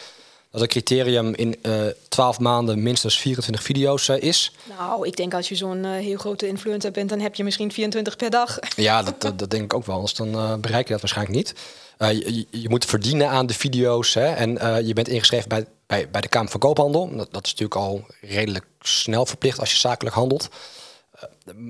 dat 0.52 0.62
het 0.62 0.70
criterium 0.70 1.34
in 1.36 1.56
eh 1.62 1.74
12 2.10 2.40
maanden 2.40 2.84
minstens 2.84 3.20
24 3.20 3.64
video's 3.64 4.10
eh, 4.10 4.22
is. 4.22 4.52
Nou, 4.80 5.08
ik 5.08 5.16
denk 5.16 5.34
als 5.34 5.50
je 5.50 5.56
zo'n 5.56 5.86
eh, 5.86 5.92
heel 5.92 6.18
grote 6.18 6.48
influencer 6.48 6.92
bent, 6.92 7.10
dan 7.10 7.20
heb 7.20 7.36
je 7.36 7.44
misschien 7.44 7.72
24 7.72 8.16
per 8.16 8.30
dag. 8.30 8.60
Ja, 8.76 9.04
dat, 9.04 9.22
dat, 9.22 9.40
dat 9.40 9.50
denk 9.50 9.64
ik 9.64 9.74
ook 9.74 9.86
wel. 9.86 9.96
Anders 9.96 10.14
dan 10.14 10.62
bereik 10.62 10.86
je 10.88 10.92
dat 10.94 11.02
waarschijnlijk 11.02 11.38
niet. 11.38 11.54
Je, 11.98 12.46
je- 12.52 12.70
moet 12.70 12.86
verdienen 12.86 13.30
aan 13.30 13.46
de 13.46 13.54
video's. 13.54 14.14
Hè, 14.14 14.26
en 14.26 14.86
je 14.86 14.94
bent 14.94 15.08
ingeschreven 15.08 15.50
bij, 15.50 15.66
bij, 15.88 16.10
bij 16.10 16.22
de 16.22 16.28
Kamer 16.28 16.52
van 16.52 16.60
Koophandel. 16.60 17.10
Dat, 17.16 17.28
dat 17.32 17.46
is 17.46 17.52
natuurlijk 17.52 17.76
al 17.80 18.06
redelijk 18.22 18.66
snel 18.80 19.26
verplicht 19.26 19.60
als 19.60 19.72
je 19.72 19.78
zakelijk 19.78 20.16
handelt. 20.16 20.50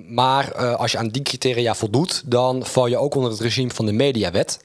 Maar 0.08 0.56
als 0.76 0.92
je 0.92 0.98
aan 0.98 1.08
die 1.10 1.22
criteria 1.22 1.76
voldoet, 1.76 2.22
dan 2.26 2.66
val 2.66 2.88
je 2.88 2.98
ook 2.98 3.16
onder 3.16 3.32
het 3.32 3.40
regime 3.40 3.70
van 3.72 3.86
de 3.86 3.92
mediawet. 3.92 4.60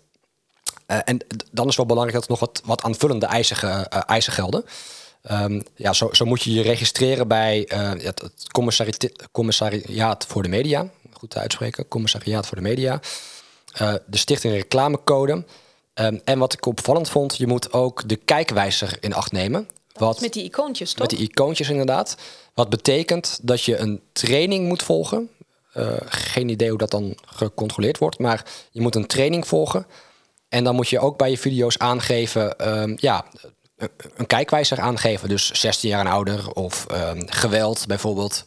Eh, 0.87 0.99
en 1.05 1.19
dan 1.53 1.69
is 1.69 1.77
wel 1.77 1.87
belangrijk 1.87 2.15
dat 2.19 2.25
er 2.25 2.31
nog 2.31 2.41
wat, 2.41 2.63
wat 2.65 2.83
aanvullende 2.83 3.27
eisen, 3.27 3.57
eh, 3.91 4.01
eisen 4.07 4.33
gelden. 4.33 4.65
Ehm, 5.23 5.61
ja, 5.75 5.93
zo, 5.93 6.09
zo 6.13 6.25
moet 6.25 6.43
je 6.43 6.53
je 6.53 6.63
registreren 6.63 7.29
bij 7.29 7.65
eh, 7.67 7.89
het, 7.89 8.21
het 8.21 8.53
commissari- 8.53 9.13
commissariaat 9.33 10.27
voor 10.27 10.43
de 10.43 10.49
media. 10.49 10.89
Goed 11.13 11.31
te 11.31 11.39
uitspreken, 11.39 11.89
commissariaat 11.89 12.47
voor 12.47 12.57
de 12.57 12.63
media. 12.63 13.01
De 14.07 14.17
stichting 14.19 14.55
reclamecode. 14.55 15.45
Ehm, 15.95 16.19
en 16.25 16.39
wat 16.39 16.53
ik 16.53 16.67
opvallend 16.67 17.09
vond, 17.09 17.37
je 17.37 17.47
moet 17.47 17.73
ook 17.73 18.09
de 18.09 18.17
kijkwijzer 18.17 18.97
in 19.01 19.15
acht 19.15 19.33
nemen. 19.33 19.69
Wat, 19.93 20.21
Met 20.21 20.33
die 20.33 20.45
icoontjes, 20.45 20.91
toch? 20.91 20.99
met 20.99 21.11
die 21.11 21.29
icoontjes 21.29 21.69
inderdaad. 21.69 22.17
Wat 22.55 22.69
betekent 22.69 23.39
dat 23.43 23.63
je 23.63 23.77
een 23.77 24.01
training 24.13 24.69
moet 24.69 24.83
volgen. 24.83 25.31
Geen 26.05 26.49
idee 26.49 26.69
hoe 26.69 26.79
dat 26.79 26.91
dan 26.91 27.19
gecontroleerd 27.27 27.99
wordt. 27.99 28.19
Maar 28.19 28.45
je 28.71 28.81
moet 28.81 28.95
een 28.95 29.07
training 29.07 29.47
volgen. 29.47 29.87
En 30.49 30.65
dan 30.65 30.75
moet 30.75 30.89
je 30.89 30.99
ook 30.99 31.17
bij 31.19 31.31
je 31.31 31.39
video's 31.39 31.79
aangeven... 31.79 32.59
ehm, 32.59 32.93
ja, 32.97 33.27
een- 34.17 34.27
kijkwijzer 34.27 34.81
aangeven. 34.81 35.29
Dus 35.29 35.51
16 35.61 35.89
jaar 35.91 36.01
en 36.07 36.13
ouder 36.13 36.53
of 36.53 36.87
ehm, 36.87 37.23
geweld 37.27 37.87
bijvoorbeeld. 37.87 38.47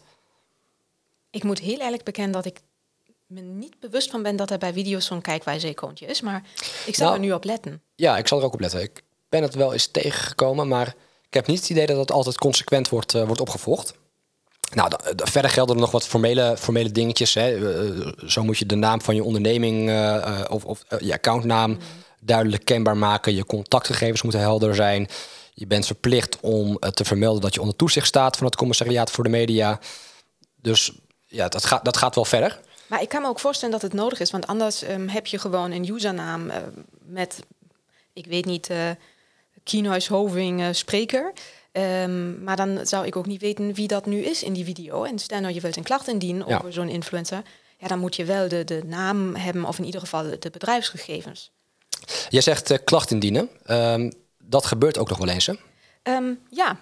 Ik 1.30 1.44
moet 1.44 1.60
heel 1.60 1.80
eerlijk 1.80 2.04
bekennen 2.04 2.32
dat 2.34 2.46
ik 2.46 2.62
me 3.28 3.42
niet 3.42 3.80
bewust 3.80 4.10
van 4.10 4.24
ben 4.24 4.36
dat 4.36 4.52
er 4.52 4.58
bij 4.58 4.74
video's 4.74 5.06
zo'n 5.06 5.22
kijkwijze-icoontje 5.22 6.06
is. 6.06 6.22
Maar 6.22 6.44
ik 6.86 6.96
zal 6.96 7.06
Nou, 7.06 7.20
er 7.20 7.26
nu 7.26 7.32
op 7.34 7.44
letten. 7.44 7.82
Ja, 7.96 8.18
ik 8.18 8.28
zal 8.28 8.40
er 8.40 8.44
ook 8.46 8.54
op 8.54 8.60
letten. 8.60 8.82
Ik 8.82 9.02
ben 9.30 9.42
het 9.42 9.56
wel 9.56 9.74
eens 9.74 9.88
tegengekomen, 9.88 10.68
maar 10.68 10.88
ik 11.28 11.34
heb 11.34 11.48
niet 11.48 11.60
het 11.60 11.70
idee 11.70 11.86
dat 11.86 11.98
het 11.98 12.12
altijd 12.12 12.38
consequent 12.38 12.90
wordt, 12.90 13.14
eh, 13.14 13.24
wordt 13.26 13.42
opgevolgd. 13.42 13.94
Nou, 14.73 14.91
verder 15.15 15.51
gelden 15.51 15.75
er 15.75 15.82
nog 15.82 15.91
wat 15.91 16.08
formele, 16.08 16.58
formele 16.58 16.91
dingetjes. 16.91 17.34
Hè. 17.34 17.73
Eh, 17.82 18.08
zo 18.27 18.43
moet 18.43 18.58
je 18.58 18.65
de 18.65 18.75
naam 18.75 19.01
van 19.01 19.15
je 19.15 19.23
onderneming 19.23 19.89
eh, 19.89 20.15
eh, 20.15 20.51
of, 20.51 20.65
of 20.65 20.84
eh, 20.88 20.99
je 20.99 21.13
accountnaam 21.13 21.77
duidelijk 22.19 22.65
kenbaar 22.65 22.97
maken. 22.97 23.36
Je 23.36 23.45
contactgegevens 23.45 24.21
moeten 24.21 24.41
helder 24.41 24.75
zijn. 24.75 25.10
Je 25.53 25.67
bent 25.67 25.86
verplicht 25.86 26.38
om 26.41 26.77
eh, 26.79 26.89
te 26.89 27.05
vermelden 27.05 27.41
dat 27.41 27.53
je 27.53 27.62
onder 27.62 27.75
toezicht 27.75 28.08
staat 28.08 28.38
van 28.38 28.45
het 28.45 28.55
commissariaat 28.55 29.12
voor 29.12 29.23
de 29.23 29.29
media. 29.29 29.79
Dus 30.55 30.91
ja, 31.27 31.47
dat 31.47 31.65
gaat, 31.65 31.86
dat 31.86 31.97
gaat 31.97 32.15
wel 32.15 32.25
verder. 32.25 32.60
Maar 32.88 33.01
ik 33.01 33.10
kan 33.10 33.21
me 33.21 33.27
ook 33.27 33.39
voorstellen 33.39 33.73
dat 33.73 33.82
het 33.82 33.93
nodig 33.93 34.19
is, 34.19 34.32
want 34.32 34.47
anders 34.47 34.82
ehm, 34.82 35.08
heb 35.08 35.25
je 35.25 35.39
gewoon 35.39 35.71
een 35.71 35.89
usernaam 35.89 36.49
eh, 36.49 36.58
met, 37.05 37.39
ik 38.13 38.25
weet 38.25 38.45
niet, 38.45 38.69
eh 38.69 38.89
Kienhuis 39.63 40.08
Hoving 40.08 40.62
eh, 40.62 40.67
spreker. 40.71 41.34
Ehm, 41.71 42.43
maar 42.43 42.55
dan 42.55 42.88
zou 42.88 43.05
ik 43.05 43.15
ook 43.15 43.25
niet 43.25 43.41
weten 43.41 43.73
wie 43.73 43.88
dat 43.88 44.05
nu 44.05 44.19
is 44.23 44.43
in 44.43 44.53
die 44.53 44.65
video. 44.65 45.03
En 45.03 45.19
stel 45.19 45.39
nou 45.39 45.53
je 45.53 45.62
wilt 45.62 45.75
een 45.77 45.84
klacht 45.84 46.08
indienen 46.08 46.47
Ja. 46.47 46.58
over 46.58 46.73
zo'n 46.73 46.89
influencer. 46.89 47.41
Ja, 47.77 47.88
dan 47.88 47.99
moet 47.99 48.15
je 48.15 48.25
wel 48.25 48.47
de, 48.47 48.63
de 48.63 48.82
naam 48.86 49.36
hebben 49.36 49.65
of 49.65 49.77
in 49.77 49.86
ieder 49.86 49.99
geval 49.99 50.23
de, 50.39 50.49
bedrijfsgegevens. 50.51 51.51
Jij 52.29 52.41
zegt 52.41 52.71
eh, 52.71 52.77
klacht 52.84 53.12
indienen. 53.12 53.49
Ehm, 53.63 54.12
dat 54.38 54.65
gebeurt 54.65 54.97
ook 54.97 55.10
nog 55.10 55.17
wel 55.17 55.27
eens. 55.27 55.45
Hè? 55.45 55.53
Ehm, 56.03 56.34
ja, 56.49 56.79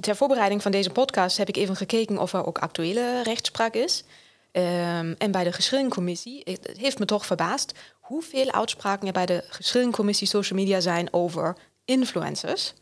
ter 0.00 0.16
voorbereiding 0.16 0.62
van 0.62 0.72
deze 0.72 0.90
podcast 0.90 1.36
heb 1.36 1.48
ik 1.48 1.56
even 1.56 1.76
gekeken 1.76 2.18
of 2.18 2.32
er 2.32 2.46
ook 2.46 2.58
actuele 2.58 3.22
rechtspraak 3.22 3.74
is. 3.74 4.04
En 4.52 5.30
bij 5.30 5.44
de 5.44 5.52
geschillencommissie, 5.52 6.40
het 6.44 6.70
heeft 6.76 6.98
me 6.98 7.04
toch 7.04 7.26
verbaasd 7.26 7.72
hoeveel 8.00 8.52
uitspraken 8.52 9.06
er 9.06 9.12
bij 9.12 9.26
de 9.26 9.44
geschillencommissie 9.48 10.26
social 10.26 10.58
media 10.58 10.80
zijn 10.80 11.12
over 11.12 11.56
influencers. 11.84 12.72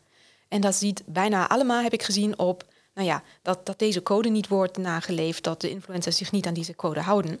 En 0.47 0.61
dat 0.61 0.75
ziet 0.75 1.03
bijna 1.05 1.49
allemaal, 1.49 1.81
heb 1.81 1.93
ik 1.93 2.03
gezien, 2.03 2.39
op 2.39 2.65
nou 2.93 3.07
ja, 3.07 3.23
dat, 3.41 3.65
dat 3.65 3.79
deze 3.79 4.03
code 4.03 4.29
niet 4.29 4.47
wordt 4.47 4.77
nageleefd, 4.77 5.43
dat 5.43 5.61
de 5.61 5.69
influencers 5.69 6.17
zich 6.17 6.31
niet 6.31 6.45
aan 6.45 6.53
deze 6.53 6.75
code 6.75 6.99
houden. 7.01 7.39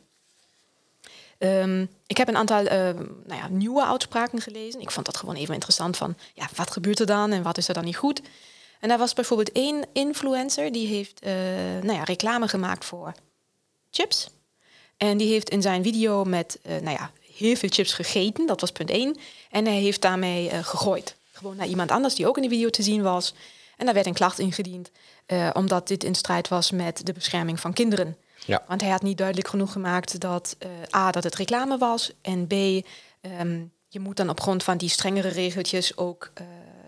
Ehm, 1.37 1.85
ik 2.07 2.17
heb 2.17 2.27
een 2.27 2.37
aantal 2.37 2.65
ehm, 2.65 3.05
nou 3.25 3.41
ja, 3.41 3.47
nieuwe 3.47 3.85
uitspraken 3.85 4.41
gelezen. 4.41 4.81
Ik 4.81 4.91
vond 4.91 5.05
dat 5.05 5.17
gewoon 5.17 5.35
even 5.35 5.53
interessant 5.53 5.97
van, 5.97 6.15
ja, 6.33 6.49
wat 6.55 6.71
gebeurt 6.71 6.99
er 6.99 7.05
dan 7.05 7.31
en 7.31 7.43
wat 7.43 7.57
is 7.57 7.67
er 7.67 7.73
dan 7.73 7.85
niet 7.85 7.97
goed? 7.97 8.21
En 8.79 8.89
daar 8.89 8.97
was 8.97 9.13
bijvoorbeeld 9.13 9.51
één 9.51 9.85
influencer 9.93 10.71
die 10.71 10.87
heeft 10.87 11.19
eh, 11.19 11.33
nou 11.81 11.93
ja, 11.93 12.03
reclame 12.03 12.47
gemaakt 12.47 12.85
voor 12.85 13.13
chips. 13.89 14.29
En 14.97 15.17
die 15.17 15.31
heeft 15.31 15.49
in 15.49 15.61
zijn 15.61 15.83
video 15.83 16.23
met 16.23 16.59
eh, 16.61 16.71
nou 16.71 16.97
ja, 16.97 17.11
heel 17.37 17.55
veel 17.55 17.69
chips 17.69 17.93
gegeten, 17.93 18.45
dat 18.45 18.61
was 18.61 18.71
punt 18.71 18.89
één. 18.89 19.17
En 19.49 19.65
hij 19.65 19.79
heeft 19.79 20.01
daarmee 20.01 20.49
eh, 20.49 20.63
gegooid. 20.63 21.15
Gewoon 21.45 21.59
naar 21.59 21.69
iemand 21.69 21.91
anders 21.91 22.15
die 22.15 22.27
ook 22.27 22.35
in 22.35 22.43
de 22.43 22.49
video 22.49 22.69
te 22.69 22.83
zien 22.83 23.01
was. 23.01 23.33
En 23.77 23.85
daar 23.85 23.93
werd 23.93 24.05
een 24.05 24.13
klacht 24.13 24.39
ingediend, 24.39 24.91
eh, 25.25 25.49
omdat 25.53 25.87
dit 25.87 26.03
in 26.03 26.15
strijd 26.15 26.47
was 26.47 26.71
met 26.71 27.05
de 27.05 27.13
bescherming 27.13 27.59
van 27.59 27.73
kinderen. 27.73 28.17
Ja. 28.45 28.63
Want 28.67 28.81
hij 28.81 28.89
had 28.89 29.01
niet 29.01 29.17
duidelijk 29.17 29.47
genoeg 29.47 29.71
gemaakt 29.71 30.19
dat 30.19 30.55
eh, 30.59 30.69
A, 30.95 31.11
dat 31.11 31.23
het 31.23 31.35
reclame 31.35 31.77
was. 31.77 32.11
En 32.21 32.47
B, 32.47 32.51
ehm, 32.51 33.63
je 33.87 33.99
moet 33.99 34.17
dan 34.17 34.29
op 34.29 34.41
grond 34.41 34.63
van 34.63 34.77
die 34.77 34.89
strengere 34.89 35.27
regeltjes 35.27 35.97
ook 35.97 36.31
eh, 36.33 36.45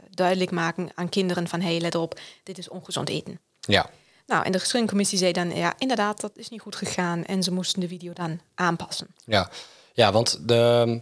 duidelijk 0.10 0.52
maken 0.52 0.90
aan 0.96 1.10
kinderen 1.10 1.48
van 1.48 1.62
hé, 1.62 1.72
hey, 1.72 1.80
let 1.80 1.96
op, 1.96 2.20
dit 2.44 2.58
is 2.58 2.70
ongezond 2.70 3.10
eten. 3.10 3.40
Ja. 3.60 3.90
Nou, 4.26 4.46
en 4.46 4.52
de 4.52 4.60
geschillencommissie 4.60 5.18
zei 5.18 5.32
dan, 5.32 5.56
ja, 5.56 5.74
inderdaad, 5.78 6.22
dat 6.22 6.32
is 6.36 6.50
niet 6.50 6.62
goed 6.62 6.76
gegaan. 6.76 7.26
En 7.26 7.44
ze 7.44 7.54
moesten 7.54 7.80
de 7.80 7.88
video 7.88 8.14
dan 8.14 8.40
aanpassen. 8.56 9.08
Ja, 9.26 9.50
ja 9.94 10.12
want 10.12 10.48
de, 10.48 11.02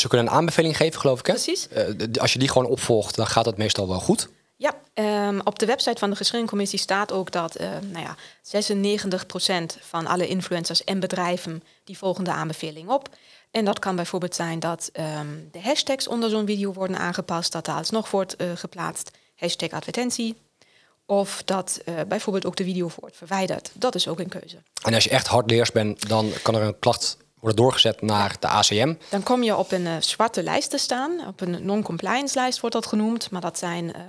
ze 0.00 0.08
kunnen 0.08 0.26
een 0.26 0.32
aanbeveling 0.32 0.76
geven, 0.76 1.00
geloof 1.00 1.18
ik. 1.18 1.26
Hè? 1.26 1.32
Precies. 1.32 1.68
Eh, 1.68 1.84
als 2.20 2.32
je 2.32 2.38
die 2.38 2.48
gewoon 2.48 2.68
opvolgt, 2.68 3.14
dan 3.14 3.26
gaat 3.26 3.44
dat 3.44 3.56
meestal 3.56 3.88
wel 3.88 4.00
goed. 4.00 4.28
Ja, 4.56 4.74
ehm, 4.94 5.40
op 5.44 5.58
de 5.58 5.66
website 5.66 5.98
van 5.98 6.10
de 6.10 6.16
geschillencommissie 6.16 6.78
staat 6.78 7.12
ook 7.12 7.30
dat 7.30 7.54
eh, 7.54 7.68
nou 7.90 8.04
ja, 8.04 8.16
96% 8.42 9.78
van 9.80 10.06
alle 10.06 10.26
influencers 10.26 10.84
en 10.84 11.00
bedrijven 11.00 11.62
die 11.84 11.98
volgen 11.98 12.24
de 12.24 12.32
aanbeveling 12.32 12.88
op. 12.88 13.08
En 13.50 13.64
dat 13.64 13.78
kan 13.78 13.96
bijvoorbeeld 13.96 14.34
zijn 14.34 14.58
dat 14.58 14.90
ehm, 14.92 15.26
de 15.50 15.60
hashtags 15.60 16.08
onder 16.08 16.30
zo'n 16.30 16.46
video 16.46 16.72
worden 16.72 16.98
aangepast, 16.98 17.52
dat 17.52 17.64
daar 17.64 17.76
alsnog 17.76 18.10
wordt 18.10 18.36
eh, 18.36 18.46
geplaatst 18.54 19.10
hashtag 19.36 19.70
advertentie. 19.70 20.36
Of 21.06 21.42
dat 21.44 21.80
bijvoorbeeld 22.08 22.46
ook 22.46 22.56
de 22.56 22.64
video 22.64 22.90
wordt 23.00 23.16
verwijderd. 23.16 23.70
Dat 23.74 23.94
is 23.94 24.08
ook 24.08 24.18
een 24.18 24.28
keuze. 24.28 24.56
En 24.82 24.94
als 24.94 25.04
je 25.04 25.10
echt 25.10 25.26
hardleers 25.26 25.72
bent, 25.72 26.08
dan 26.08 26.32
kan 26.42 26.54
er 26.54 26.62
een 26.62 26.78
klacht 26.78 27.16
worden 27.40 27.62
doorgezet 27.62 28.02
naar 28.02 28.36
de 28.40 28.48
ACM. 28.48 28.94
Dan 29.10 29.22
kom 29.22 29.42
je 29.42 29.56
op 29.56 29.72
een 29.72 29.86
uh, 29.86 29.96
zwarte 30.00 30.42
lijst 30.42 30.70
te 30.70 30.78
staan. 30.78 31.26
Op 31.26 31.40
een 31.40 31.64
non-compliance 31.64 32.38
lijst 32.38 32.60
wordt 32.60 32.74
dat 32.74 32.86
genoemd. 32.86 33.30
Maar 33.30 33.40
dat 33.40 33.58
zijn 33.58 33.84
uh, 33.84 34.02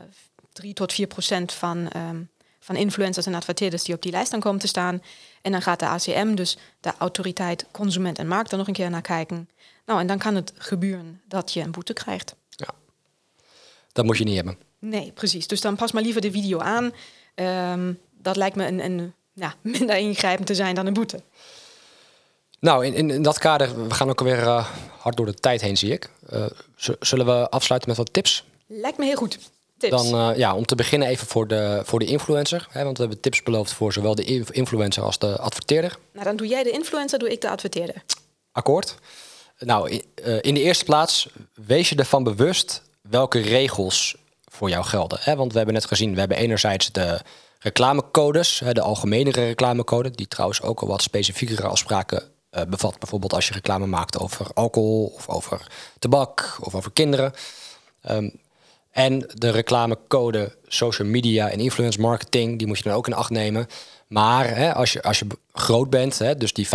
3 0.54 0.74
tot 0.74 0.94
4 0.94 1.08
procent 1.08 1.54
van, 1.54 1.90
um, 1.96 2.30
van 2.60 2.76
influencers 2.76 3.26
en 3.26 3.34
adverteerders 3.34 3.84
die 3.84 3.96
op 3.96 4.02
die 4.02 4.12
lijst 4.12 4.32
dan 4.32 4.40
komen 4.40 4.60
te 4.60 4.68
staan. 4.68 5.02
En 5.42 5.52
dan 5.52 5.62
gaat 5.62 5.80
de 5.80 5.88
ACM, 5.88 6.36
dus 6.36 6.58
de 6.80 6.94
autoriteit 6.98 7.66
consument 7.72 8.18
en 8.18 8.28
markt, 8.28 8.52
er 8.52 8.58
nog 8.58 8.68
een 8.68 8.74
keer 8.74 8.90
naar 8.90 9.02
kijken. 9.02 9.50
Nou, 9.86 10.00
en 10.00 10.08
dan 10.08 10.18
kan 10.18 10.36
het 10.36 10.54
gebeuren 10.58 11.22
dat 11.28 11.54
je 11.54 11.62
een 11.62 11.72
boete 11.72 11.94
krijgt. 11.94 12.36
Ja, 12.50 12.68
dat 13.92 14.06
moet 14.06 14.18
je 14.18 14.24
niet 14.24 14.36
hebben. 14.36 14.58
Nee, 14.80 15.12
precies. 15.12 15.48
Dus 15.48 15.62
dan 15.62 15.76
pas 15.76 15.92
maar 15.92 16.04
liever 16.04 16.22
de 16.22 16.32
video 16.32 16.60
aan. 16.60 16.92
Um, 17.74 18.00
dat 18.22 18.36
lijkt 18.36 18.56
me 18.56 18.68
een, 18.68 19.14
minder 19.62 19.98
ingrijpend 19.98 20.48
te 20.48 20.56
zijn 20.56 20.76
dan 20.76 20.86
een 20.86 20.94
boete. 20.94 21.24
Nou, 22.60 22.86
in, 22.86 23.10
in, 23.10 23.22
dat 23.22 23.38
kader, 23.38 23.88
we 23.88 23.94
gaan 23.94 24.10
ook 24.10 24.20
alweer 24.20 24.42
uh, 24.44 24.68
hard 24.98 25.18
door 25.18 25.26
de 25.26 25.34
tijd 25.34 25.62
heen, 25.62 25.78
zie 25.78 25.92
ik. 25.92 26.10
Uh, 26.34 26.46
zullen 27.00 27.26
we 27.26 27.50
afsluiten 27.50 27.90
met 27.90 27.98
wat 27.98 28.14
tips? 28.14 28.44
Lijkt 28.68 28.98
me 28.98 29.06
heel 29.06 29.16
goed. 29.16 29.40
Tips. 29.78 30.10
Dan 30.10 30.30
uh, 30.30 30.38
ja, 30.38 30.56
om 30.56 30.66
te 30.66 30.76
beginnen 30.76 31.08
even 31.08 31.28
voor 31.28 31.48
de, 31.48 31.82
voor 31.86 32.00
de 32.00 32.06
influencer. 32.06 32.68
Hè, 32.70 32.84
want 32.84 32.98
we 32.98 33.04
hebben 33.04 33.22
tips 33.22 33.44
beloofd 33.44 33.74
voor 33.74 33.94
zowel 33.94 34.16
de 34.16 34.44
influencer 34.52 35.04
als 35.04 35.20
de 35.20 35.38
adverteerder. 35.38 35.98
Nou, 36.12 36.26
dan 36.26 36.36
doe 36.36 36.48
jij 36.48 36.64
de 36.64 36.70
influencer, 36.70 37.20
doe 37.20 37.32
ik 37.32 37.42
de 37.42 37.50
adverteerder. 37.50 38.04
Akkoord. 38.52 38.96
Nou, 39.60 39.90
in, 39.90 40.04
in 40.42 40.54
de 40.54 40.62
eerste 40.62 40.84
plaats, 40.84 41.30
wees 41.54 41.90
je 41.90 41.96
ervan 41.96 42.24
bewust 42.24 42.82
welke 43.02 43.40
regels 43.40 44.16
voor 44.46 44.70
jou 44.70 44.86
gelden. 44.86 45.20
Hè? 45.22 45.36
Want 45.36 45.52
we 45.52 45.58
hebben 45.58 45.76
net 45.76 45.86
gezien, 45.86 46.14
we 46.14 46.20
hebben 46.20 46.38
enerzijds 46.38 46.92
de 46.92 47.20
reclamecodes, 47.60 48.62
de 48.72 48.82
algemenere 48.82 49.46
reclamecode, 49.46 50.12
die 50.12 50.28
trouwens 50.28 50.62
ook 50.62 50.80
al 50.80 50.88
wat 50.88 51.02
specifiekere 51.02 51.68
afspraken 51.68 52.24
uh, 52.52 52.62
bevat. 52.70 53.00
Bijvoorbeeld 53.00 53.34
als 53.34 53.48
je 53.48 53.54
reclame 53.54 53.86
maakt 53.86 54.20
over 54.20 54.48
alcohol 54.54 55.12
of 55.16 55.30
over 55.30 55.68
tabak 56.00 56.58
of 56.62 56.76
over 56.76 56.92
kinderen. 56.92 57.34
Um, 58.10 58.32
en 58.92 59.30
de 59.34 59.50
reclamecode 59.50 60.56
social 60.68 61.08
media 61.08 61.50
en 61.50 61.60
influence 61.60 62.00
marketing, 62.00 62.58
die 62.58 62.68
moet 62.68 62.78
je 62.78 62.84
dan 62.84 62.94
ook 62.94 63.08
in 63.08 63.14
acht 63.14 63.30
nemen. 63.30 63.68
Maar 64.08 64.56
hè, 64.56 64.74
als, 64.74 64.94
je, 64.94 65.02
als 65.02 65.20
je 65.20 65.28
groot 65.54 65.90
bent, 65.90 66.20
hè, 66.20 66.36
dus 66.36 66.54
die 66.54 66.68
500.000 66.68 66.72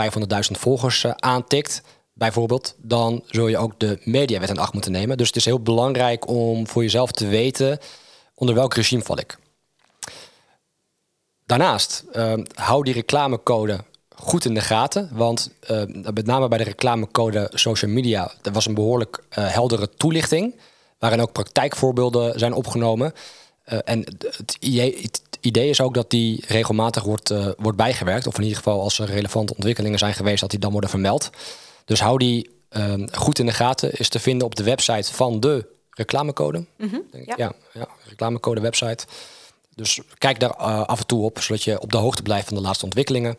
volgers 0.50 1.04
uh, 1.04 1.12
aantikt, 1.16 1.82
bijvoorbeeld, 2.12 2.74
dan 2.76 3.22
zul 3.26 3.48
je 3.48 3.58
ook 3.58 3.80
de 3.80 3.98
mediawet 4.04 4.48
in 4.48 4.58
acht 4.58 4.72
moeten 4.72 4.92
nemen. 4.92 5.16
Dus 5.16 5.26
het 5.26 5.36
is 5.36 5.44
heel 5.44 5.60
belangrijk 5.60 6.28
om 6.28 6.66
voor 6.66 6.82
jezelf 6.82 7.12
te 7.12 7.26
weten 7.26 7.78
onder 8.34 8.54
welk 8.54 8.74
regime 8.74 9.02
val 9.02 9.18
ik. 9.18 9.38
Daarnaast, 11.46 12.04
uh, 12.12 12.32
hou 12.54 12.84
die 12.84 12.94
reclamecode 12.94 13.84
goed 14.24 14.44
in 14.44 14.54
de 14.54 14.60
gaten. 14.60 15.08
Want 15.12 15.50
uh, 15.70 15.82
met 16.14 16.26
name 16.26 16.48
bij 16.48 16.58
de 16.58 16.64
reclamecode 16.64 17.50
social 17.54 17.90
media, 17.90 18.32
er 18.42 18.52
was 18.52 18.66
een 18.66 18.74
behoorlijk 18.74 19.24
uh, 19.38 19.52
heldere 19.52 19.88
toelichting. 19.96 20.54
Waarin 20.98 21.20
ook 21.20 21.32
praktijkvoorbeelden 21.32 22.38
zijn 22.38 22.52
opgenomen. 22.52 23.12
Uh, 23.68 23.78
en 23.84 24.04
het 24.18 24.56
idee, 24.60 24.98
het 25.02 25.22
idee, 25.40 25.68
is 25.68 25.80
ook 25.80 25.94
dat 25.94 26.10
die 26.10 26.44
regelmatig 26.46 27.02
wordt, 27.02 27.34
wordt 27.56 27.76
bijgewerkt. 27.76 28.26
Of 28.26 28.36
in 28.36 28.42
ieder 28.42 28.56
geval 28.56 28.80
als 28.80 28.98
er 28.98 29.06
relevante 29.06 29.54
ontwikkelingen 29.54 29.98
zijn 29.98 30.14
geweest, 30.14 30.40
dat 30.40 30.50
die 30.50 30.58
dan 30.58 30.72
worden 30.72 30.90
vermeld. 30.90 31.30
Dus 31.84 32.00
hou 32.00 32.18
die 32.18 32.50
ehm, 32.68 33.06
goed 33.12 33.38
in 33.38 33.46
de 33.46 33.52
gaten. 33.52 33.92
Is 33.92 34.08
te 34.08 34.18
vinden 34.18 34.46
op 34.46 34.54
de 34.54 34.62
website 34.62 35.14
van 35.14 35.40
de 35.40 35.66
reclamecode. 35.90 36.64
Mm 36.76 36.88
-hmm, 36.88 37.02
ja. 37.26 37.34
ja. 37.36 37.52
Ja, 37.72 37.88
reclamecode 38.08 38.60
website. 38.60 39.06
Dus 39.74 40.00
kijk 40.18 40.40
daar 40.40 40.54
af 40.84 41.00
en 41.00 41.06
toe 41.06 41.24
op, 41.24 41.40
zodat 41.40 41.62
je 41.62 41.80
op 41.80 41.92
de 41.92 41.96
hoogte 41.96 42.22
blijft 42.22 42.46
van 42.48 42.56
de 42.56 42.62
laatste 42.62 42.84
ontwikkelingen. 42.84 43.38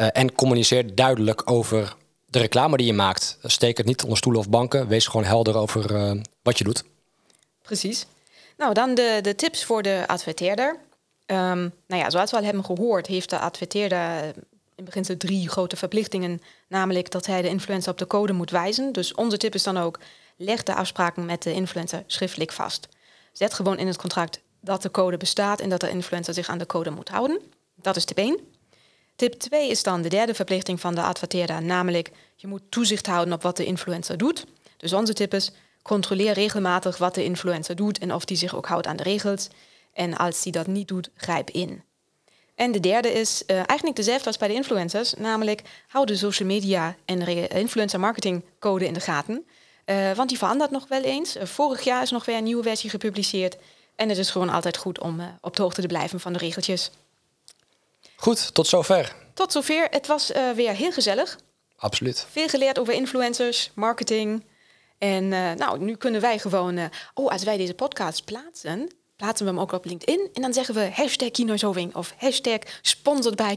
Uh, 0.00 0.06
en 0.12 0.34
communiceer 0.34 0.94
duidelijk 0.94 1.50
over 1.50 1.96
de 2.26 2.38
reclame 2.38 2.76
die 2.76 2.86
je 2.86 2.92
maakt. 2.92 3.38
Steek 3.42 3.76
het 3.76 3.86
niet 3.86 4.02
onder 4.02 4.18
stoelen 4.18 4.40
of 4.40 4.48
banken. 4.48 4.88
Wees 4.88 5.06
gewoon 5.06 5.26
helder 5.26 5.56
over 5.56 5.92
uh, 5.92 6.20
wat 6.42 6.58
je 6.58 6.64
doet. 6.64 6.84
Precies. 7.62 8.06
Nou, 8.56 8.74
dan 8.74 8.94
de, 8.94 9.18
de 9.22 9.34
tips 9.34 9.64
voor 9.64 9.82
de 9.82 10.04
adverteerder. 10.06 10.76
Um, 11.26 11.72
nou 11.86 12.02
ja, 12.02 12.10
zoals 12.10 12.30
we 12.30 12.36
al 12.36 12.42
hebben 12.42 12.64
gehoord, 12.64 13.06
heeft 13.06 13.30
de 13.30 13.38
adverteerder 13.38 14.34
in 14.74 14.84
beginsel 14.84 15.16
drie 15.16 15.48
grote 15.48 15.76
verplichtingen. 15.76 16.42
Namelijk 16.68 17.10
dat 17.10 17.26
hij 17.26 17.42
de 17.42 17.48
influencer 17.48 17.92
op 17.92 17.98
de 17.98 18.06
code 18.06 18.32
moet 18.32 18.50
wijzen. 18.50 18.92
Dus 18.92 19.14
onze 19.14 19.36
tip 19.36 19.54
is 19.54 19.62
dan 19.62 19.76
ook, 19.76 19.98
leg 20.36 20.62
de 20.62 20.74
afspraken 20.74 21.24
met 21.26 21.42
de 21.42 21.52
influencer 21.52 22.02
schriftelijk 22.06 22.52
vast. 22.52 22.88
Zet 23.32 23.54
gewoon 23.54 23.78
in 23.78 23.86
het 23.86 23.96
contract 23.96 24.40
dat 24.60 24.82
de 24.82 24.90
code 24.90 25.16
bestaat 25.16 25.60
en 25.60 25.68
dat 25.68 25.80
de 25.80 25.90
influencer 25.90 26.34
zich 26.34 26.48
aan 26.48 26.58
de 26.58 26.66
code 26.66 26.90
moet 26.90 27.08
houden. 27.08 27.40
Dat 27.74 27.96
is 27.96 28.04
tip 28.04 28.18
1. 28.18 28.38
Tip 29.18 29.32
2 29.32 29.70
is 29.70 29.82
dan 29.82 30.02
de 30.02 30.08
derde 30.08 30.34
verplichting 30.34 30.80
van 30.80 30.94
de 30.94 31.02
adverteerder, 31.02 31.62
namelijk 31.62 32.10
je 32.36 32.46
moet 32.46 32.62
toezicht 32.68 33.06
houden 33.06 33.34
op 33.34 33.42
wat 33.42 33.56
de 33.56 33.64
influencer 33.64 34.18
doet. 34.18 34.44
Dus 34.76 34.92
onze 34.92 35.12
tip 35.12 35.34
is, 35.34 35.52
controleer 35.82 36.32
regelmatig 36.32 36.98
wat 36.98 37.14
de 37.14 37.24
influencer 37.24 37.76
doet 37.76 37.98
en 37.98 38.14
of 38.14 38.24
die 38.24 38.36
zich 38.36 38.56
ook 38.56 38.66
houdt 38.66 38.86
aan 38.86 38.96
de 38.96 39.02
regels. 39.02 39.48
En 39.92 40.16
als 40.16 40.42
die 40.42 40.52
dat 40.52 40.66
niet 40.66 40.88
doet, 40.88 41.10
grijp 41.14 41.50
in. 41.50 41.82
En 42.54 42.72
de 42.72 42.80
derde 42.80 43.12
is 43.12 43.42
uh, 43.46 43.56
eigenlijk 43.56 43.96
dezelfde 43.96 44.26
als 44.26 44.36
bij 44.36 44.48
de 44.48 44.54
influencers, 44.54 45.14
namelijk 45.14 45.62
hou 45.88 46.06
de 46.06 46.16
social 46.16 46.48
media 46.48 46.96
en 47.04 47.48
influencer 47.48 48.00
marketing 48.00 48.44
code 48.58 48.86
in 48.86 48.94
de 48.94 49.00
gaten. 49.00 49.46
Uh, 49.86 50.12
want 50.12 50.28
die 50.28 50.38
verandert 50.38 50.70
nog 50.70 50.88
wel 50.88 51.02
eens. 51.02 51.36
Uh, 51.36 51.42
vorig 51.42 51.82
jaar 51.82 52.02
is 52.02 52.10
nog 52.10 52.24
weer 52.24 52.36
een 52.36 52.44
nieuwe 52.44 52.62
versie 52.62 52.90
gepubliceerd. 52.90 53.56
En 53.96 54.08
het 54.08 54.18
is 54.18 54.30
gewoon 54.30 54.50
altijd 54.50 54.76
goed 54.76 55.00
om 55.00 55.20
op 55.40 55.56
de 55.56 55.62
hoogte 55.62 55.80
te 55.80 55.86
blijven 55.86 56.20
van 56.20 56.32
de 56.32 56.38
regeltjes. 56.38 56.90
Goed, 58.20 58.54
tot 58.54 58.66
zover. 58.66 59.14
Tot 59.34 59.52
zover. 59.52 59.86
Het 59.90 60.06
was 60.06 60.30
uh, 60.30 60.50
weer 60.50 60.72
heel 60.72 60.92
gezellig. 60.92 61.38
Absoluut. 61.76 62.26
Veel 62.30 62.48
geleerd 62.48 62.78
over 62.78 62.94
influencers, 62.94 63.70
marketing. 63.74 64.44
En 64.98 65.24
uh, 65.24 65.52
nou, 65.52 65.78
nu 65.78 65.96
kunnen 65.96 66.20
wij 66.20 66.38
gewoon... 66.38 66.76
Uh, 66.76 66.84
oh, 67.14 67.30
als 67.30 67.44
wij 67.44 67.56
deze 67.56 67.74
podcast 67.74 68.24
plaatsen... 68.24 68.90
plaatsen 69.16 69.46
we 69.46 69.52
hem 69.52 69.60
ook 69.60 69.72
op 69.72 69.84
LinkedIn. 69.84 70.28
En 70.32 70.42
dan 70.42 70.52
zeggen 70.52 70.74
we 70.74 70.90
hashtag 70.92 71.30
of 71.92 72.14
hashtag 72.16 72.58
sponsored 72.82 73.36
bij. 73.36 73.56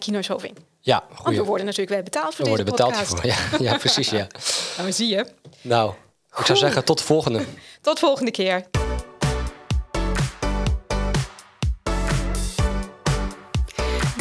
Ja, 0.79 0.97
goeie. 1.07 1.23
Want 1.23 1.37
we 1.37 1.43
worden 1.43 1.65
natuurlijk 1.65 1.95
weer 1.95 2.03
betaald 2.03 2.35
voor 2.35 2.45
we 2.45 2.51
deze 2.51 2.63
worden 2.63 2.85
podcast. 2.85 3.15
betaald 3.15 3.37
voor, 3.49 3.59
ja, 3.59 3.71
ja 3.71 3.77
precies, 3.77 4.09
ja. 4.09 4.27
nou, 4.75 4.87
we 4.87 4.91
zie 4.91 5.07
je. 5.07 5.25
Nou, 5.61 5.93
ik 6.37 6.45
zou 6.45 6.57
zeggen 6.57 6.85
tot 6.85 6.97
de 6.97 7.03
volgende. 7.03 7.45
tot 7.81 7.99
volgende 7.99 8.31
keer. 8.31 8.65